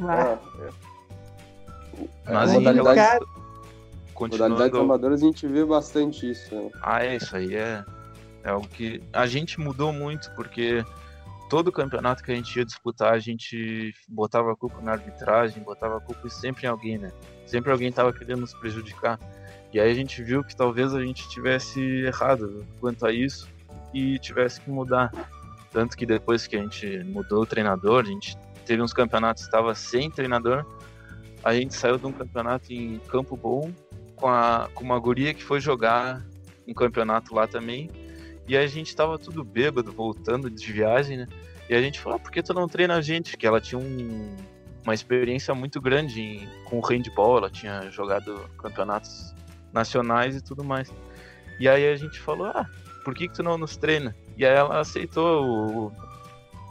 Ah, 0.00 0.38
é. 0.60 0.68
Mas 2.32 2.52
É, 2.52 2.56
em 2.56 2.64
cara- 2.64 3.18
modalidades 4.18 4.78
amadoras 4.78 5.22
a 5.22 5.26
gente 5.26 5.46
vê 5.46 5.64
bastante 5.64 6.30
isso, 6.30 6.54
né? 6.54 6.70
Ah, 6.82 7.04
é 7.04 7.16
isso 7.16 7.36
aí, 7.36 7.54
é, 7.54 7.84
é 8.44 8.50
algo 8.50 8.68
que 8.68 9.02
a 9.12 9.26
gente 9.26 9.60
mudou 9.60 9.92
muito, 9.92 10.30
porque 10.32 10.84
todo 11.48 11.72
campeonato 11.72 12.22
que 12.22 12.30
a 12.30 12.34
gente 12.34 12.56
ia 12.56 12.64
disputar, 12.64 13.12
a 13.12 13.18
gente 13.18 13.94
botava 14.08 14.52
a 14.52 14.56
culpa 14.56 14.80
na 14.80 14.92
arbitragem, 14.92 15.62
botava 15.62 15.96
a 15.98 16.00
culpa 16.00 16.28
sempre 16.28 16.66
em 16.66 16.68
alguém, 16.68 16.98
né? 16.98 17.12
Sempre 17.46 17.72
alguém 17.72 17.90
tava 17.90 18.12
querendo 18.12 18.40
nos 18.40 18.54
prejudicar. 18.54 19.18
E 19.72 19.80
aí 19.80 19.90
a 19.90 19.94
gente 19.94 20.22
viu 20.22 20.44
que 20.44 20.56
talvez 20.56 20.94
a 20.94 21.00
gente 21.02 21.28
tivesse 21.28 21.80
errado 21.80 22.66
quanto 22.80 23.06
a 23.06 23.12
isso 23.12 23.48
e 23.92 24.18
tivesse 24.18 24.60
que 24.60 24.70
mudar. 24.70 25.10
Tanto 25.70 25.96
que 25.96 26.06
depois 26.06 26.46
que 26.46 26.56
a 26.56 26.60
gente 26.60 27.04
mudou 27.04 27.42
o 27.42 27.46
treinador, 27.46 28.04
a 28.04 28.08
gente 28.08 28.36
teve 28.64 28.82
uns 28.82 28.92
campeonatos 28.92 29.42
que 29.42 29.48
estava 29.48 29.74
sem 29.74 30.10
treinador, 30.10 30.64
a 31.44 31.54
gente 31.54 31.74
saiu 31.74 31.98
de 31.98 32.06
um 32.06 32.12
campeonato 32.12 32.72
em 32.72 32.98
Campo 33.08 33.36
Bom 33.36 33.72
com, 34.16 34.28
a, 34.28 34.68
com 34.74 34.84
uma 34.84 34.98
guria 34.98 35.32
que 35.32 35.42
foi 35.42 35.60
jogar 35.60 36.22
um 36.66 36.74
campeonato 36.74 37.34
lá 37.34 37.46
também. 37.46 37.90
E 38.48 38.56
a 38.56 38.66
gente 38.66 38.96
tava 38.96 39.18
tudo 39.18 39.44
bêbado, 39.44 39.92
voltando 39.92 40.50
de 40.50 40.72
viagem, 40.72 41.18
né? 41.18 41.26
E 41.68 41.74
a 41.74 41.80
gente 41.82 42.00
falou, 42.00 42.16
ah, 42.16 42.18
por 42.20 42.30
que 42.32 42.42
tu 42.42 42.54
não 42.54 42.66
treina 42.66 42.96
a 42.96 43.00
gente? 43.02 43.36
Que 43.36 43.46
ela 43.46 43.60
tinha 43.60 43.78
um- 43.78 44.34
uma 44.82 44.94
experiência 44.94 45.54
muito 45.54 45.80
grande 45.82 46.20
em- 46.20 46.48
com 46.64 46.78
o 46.78 46.80
handball, 46.80 47.36
ela 47.36 47.50
tinha 47.50 47.90
jogado 47.90 48.48
campeonatos 48.58 49.34
nacionais 49.72 50.34
e 50.34 50.40
tudo 50.42 50.64
mais. 50.64 50.90
E 51.60 51.68
aí 51.68 51.86
a 51.92 51.96
gente 51.96 52.18
falou, 52.18 52.46
ah, 52.46 52.66
por 53.04 53.14
que, 53.14 53.28
que 53.28 53.34
tu 53.34 53.42
não 53.42 53.58
nos 53.58 53.76
treina? 53.76 54.16
E 54.36 54.46
aí 54.46 54.54
ela 54.54 54.80
aceitou 54.80 55.44
o, 55.44 55.92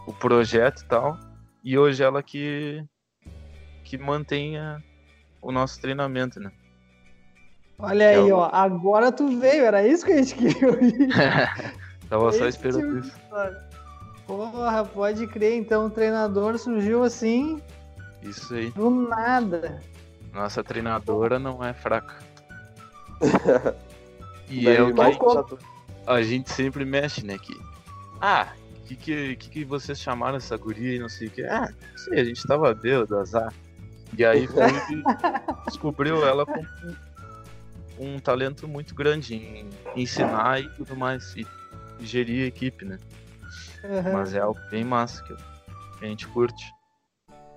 o 0.08 0.14
projeto 0.14 0.82
e 0.82 0.86
tal. 0.86 1.20
E 1.64 1.78
hoje 1.78 2.02
ela 2.02 2.24
que, 2.24 2.84
que 3.84 3.98
mantém 4.00 4.56
o 5.42 5.52
nosso 5.52 5.80
treinamento, 5.80 6.40
né? 6.40 6.52
Olha 7.80 8.10
aí, 8.10 8.30
Eu- 8.30 8.38
ó. 8.38 8.50
Agora 8.52 9.12
tu 9.12 9.28
veio, 9.40 9.64
era 9.66 9.86
isso 9.88 10.06
que 10.06 10.12
a 10.12 10.18
gente 10.18 10.36
queria 10.36 10.70
ouvir. 10.70 11.08
Tava 12.10 12.32
só 12.32 12.48
esperando 12.48 13.02
tipo 13.04 13.08
isso. 13.08 13.20
Porra, 14.26 14.84
pode 14.86 15.28
crer. 15.28 15.56
Então 15.56 15.86
o 15.86 15.90
treinador 15.90 16.58
surgiu 16.58 17.04
assim, 17.04 17.62
Isso 18.24 18.54
aí. 18.54 18.72
do 18.72 18.90
nada. 18.90 19.80
Nossa 20.34 20.64
treinadora 20.64 21.38
não 21.40 21.64
é 21.64 21.74
fraca. 21.74 22.16
E 24.50 24.64
Daí, 24.64 24.78
é 24.78 24.82
o 24.82 24.88
que 24.88 24.94
mas- 24.94 25.18
qual- 25.18 25.46
a 26.06 26.22
gente 26.22 26.50
sempre 26.54 26.86
mexe, 26.86 27.26
né? 27.26 27.38
Que, 27.38 27.54
ah, 28.22 28.48
que, 28.86 28.96
que, 28.96 29.36
que, 29.36 29.50
que 29.50 29.66
vocês 29.66 30.00
chamaram 30.00 30.38
essa 30.38 30.56
guria 30.56 30.96
e 30.96 31.00
não 31.00 31.10
sei 31.10 31.28
o 31.28 31.32
que? 31.32 31.44
Ah, 31.44 31.68
não 31.92 31.98
sei, 31.98 32.22
a 32.22 32.24
gente 32.24 32.48
tava 32.48 32.74
bêbado, 32.74 33.18
azar. 33.18 33.54
E 34.18 34.24
aí 34.24 34.48
foi 34.48 34.64
e 34.64 35.04
descobriu 35.66 36.26
ela 36.26 36.46
com 36.46 36.64
um 38.00 38.20
talento 38.20 38.68
muito 38.68 38.94
grande 38.96 39.36
em 39.36 39.70
ensinar 39.96 40.62
e 40.62 40.70
tudo 40.70 40.96
mais. 40.96 41.36
E 41.36 41.46
gerir 42.00 42.46
a 42.46 42.48
equipe, 42.48 42.86
né? 42.86 43.00
Aham. 43.84 44.14
Mas 44.14 44.34
é 44.34 44.40
algo 44.40 44.60
bem 44.70 44.84
massa 44.84 45.24
que 45.24 45.34
a 46.06 46.08
gente 46.08 46.28
curte. 46.28 46.64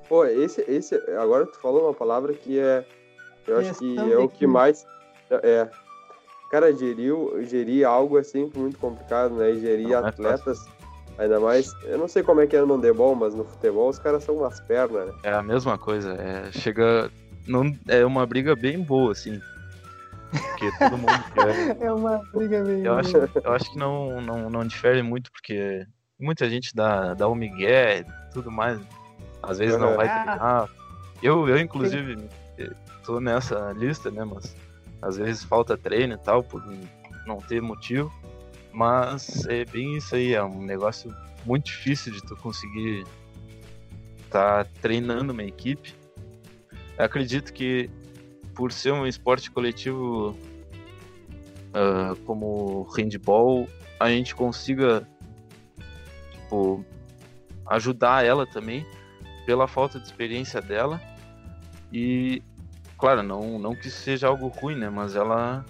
Pô, 0.08 0.24
esse, 0.24 0.62
esse, 0.62 0.96
agora 1.16 1.46
tu 1.46 1.60
falou 1.60 1.84
uma 1.84 1.94
palavra 1.94 2.32
que 2.32 2.58
é, 2.58 2.84
eu 3.46 3.58
acho 3.58 3.74
que 3.74 3.96
é 3.96 4.18
o 4.18 4.28
que 4.28 4.44
mais, 4.44 4.84
é, 5.30 5.68
cara, 6.50 6.72
gerir, 6.72 7.14
gerir 7.42 7.86
algo 7.86 8.18
é 8.18 8.22
sempre 8.24 8.58
muito 8.58 8.76
complicado, 8.76 9.34
né, 9.36 9.52
e 9.52 9.60
gerir 9.60 9.90
Não 9.90 10.04
é 10.04 10.08
atletas, 10.08 10.66
ainda 11.16 11.38
mais, 11.38 11.72
eu 11.84 11.96
não 11.96 12.08
sei 12.08 12.24
como 12.24 12.40
é 12.40 12.46
que 12.48 12.56
é 12.56 12.60
no 12.60 12.74
handebol, 12.74 13.14
mas 13.14 13.36
no 13.36 13.44
futebol 13.44 13.88
os 13.88 14.00
caras 14.00 14.24
são 14.24 14.38
umas 14.38 14.58
pernas, 14.58 15.06
né, 15.06 15.14
É 15.22 15.32
a 15.32 15.44
mesma 15.44 15.78
coisa. 15.78 16.14
É, 16.14 16.50
chega. 16.50 17.08
Não, 17.46 17.72
é 17.86 18.04
uma 18.04 18.26
briga 18.26 18.56
bem 18.56 18.82
boa, 18.82 19.12
assim. 19.12 19.40
Porque 20.30 20.70
todo 20.78 20.96
mundo 20.98 21.24
quer. 21.34 21.76
É 21.80 21.92
uma 21.92 22.18
briga 22.32 22.62
meio. 22.62 22.84
Eu 22.86 22.98
acho, 22.98 23.16
eu 23.16 23.52
acho 23.52 23.70
que 23.72 23.78
não, 23.78 24.20
não, 24.20 24.48
não 24.50 24.64
difere 24.64 25.02
muito, 25.02 25.30
porque 25.32 25.86
muita 26.18 26.48
gente 26.48 26.74
dá, 26.74 27.14
dá 27.14 27.26
o 27.28 27.34
migué 27.34 28.00
e 28.00 28.32
tudo 28.32 28.50
mais. 28.50 28.80
Às 29.42 29.58
vezes 29.58 29.78
não 29.78 29.96
vai 29.96 30.06
Ah. 30.08 30.14
treinar. 30.20 30.68
Eu, 31.22 31.48
eu 31.48 31.58
inclusive, 31.58 32.28
eh, 32.58 32.70
tô 33.04 33.20
nessa 33.20 33.72
lista, 33.72 34.10
né? 34.10 34.24
Mas 34.24 34.54
às 35.02 35.16
vezes 35.16 35.42
falta 35.44 35.76
treino 35.76 36.14
e 36.14 36.18
tal, 36.18 36.42
por 36.42 36.62
não 37.26 37.38
ter 37.38 37.60
motivo. 37.60 38.12
Mas 38.72 39.46
é 39.46 39.64
bem 39.64 39.96
isso 39.96 40.14
aí, 40.14 40.34
é 40.34 40.42
um 40.44 40.62
negócio 40.62 41.12
muito 41.44 41.64
difícil 41.66 42.12
de 42.12 42.22
tu 42.22 42.36
conseguir 42.36 43.04
estar 44.24 44.64
treinando 44.80 45.32
uma 45.32 45.42
equipe. 45.42 45.94
Eu 46.96 47.04
acredito 47.04 47.52
que 47.52 47.90
por 48.60 48.72
ser 48.72 48.92
um 48.92 49.06
esporte 49.06 49.50
coletivo 49.50 50.36
ah, 51.72 52.14
como 52.26 52.82
handball, 52.94 53.66
a 53.98 54.10
gente 54.10 54.34
consiga 54.34 55.08
tipo, 56.30 56.84
ajudar 57.68 58.22
ela 58.22 58.46
também 58.46 58.84
pela 59.46 59.66
falta 59.66 59.98
de 59.98 60.04
experiência 60.04 60.60
dela. 60.60 61.00
E, 61.90 62.42
claro, 62.98 63.22
não, 63.22 63.58
não 63.58 63.74
que 63.74 63.90
seja 63.90 64.28
algo 64.28 64.48
ruim, 64.48 64.76
né? 64.76 64.90
Mas 64.90 65.16
ela 65.16 65.64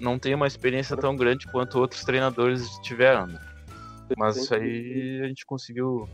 não 0.00 0.18
tem 0.18 0.34
uma 0.34 0.46
experiência 0.46 0.96
tão 0.96 1.14
grande 1.14 1.46
quanto 1.46 1.78
outros 1.78 2.04
treinadores 2.04 2.70
tiveram. 2.78 3.26
Né? 3.26 3.38
Mas 4.16 4.38
isso 4.38 4.54
aí 4.54 5.20
a 5.22 5.28
gente 5.28 5.44
conseguiu 5.44 6.08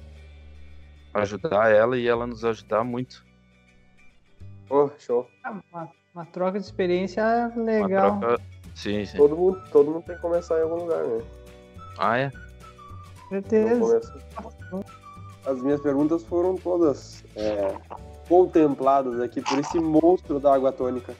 ajudar 1.14 1.70
ela 1.70 1.96
e 1.96 2.08
ela 2.08 2.26
nos 2.26 2.44
ajudar 2.44 2.82
muito. 2.82 3.25
Pô, 4.68 4.90
show, 4.98 5.28
Uma, 5.72 5.88
uma 6.14 6.24
troca 6.26 6.58
de 6.58 6.64
experiência 6.66 7.22
Uma 7.54 7.64
legal. 7.64 8.18
troca- 8.20 8.40
Sim, 8.74 9.04
sim. 9.06 9.16
todo 9.16 9.36
mundo, 9.36 9.62
todo 9.72 9.90
mundo 9.90 10.02
tem 10.04 10.16
que 10.16 10.22
começar 10.22 10.58
em 10.58 10.62
algum 10.62 10.82
lugar, 10.84 11.02
né, 11.04 11.22
Ah, 11.98 12.18
é? 12.18 12.30
Certeza. 13.28 14.00
As 15.46 15.60
minhas 15.62 15.80
perguntas 15.80 16.22
foram 16.24 16.56
todas 16.56 17.24
é, 17.36 17.74
contempladas 18.28 19.18
aqui 19.20 19.40
por 19.40 19.58
esse 19.58 19.78
monstro 19.78 20.38
da 20.38 20.54
água 20.54 20.72
tônica. 20.72 21.14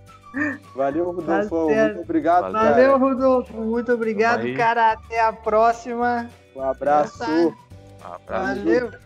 Valeu, 0.76 1.12
Rodolfo. 1.12 1.68
certo. 1.68 1.96
Muito 1.96 2.04
obrigado, 2.06 2.42
Valeu. 2.52 2.54
cara. 2.60 2.72
Valeu, 2.72 2.98
Rodolfo. 3.00 3.54
Muito 3.54 3.92
obrigado, 3.94 4.54
cara. 4.56 4.94
Até 4.94 5.22
a 5.22 5.32
próxima. 5.34 6.28
Um 6.56 6.62
abraço. 6.62 7.20
Tá. 7.20 7.28
Um 7.30 8.14
abraço. 8.14 8.56
Valeu. 8.64 9.03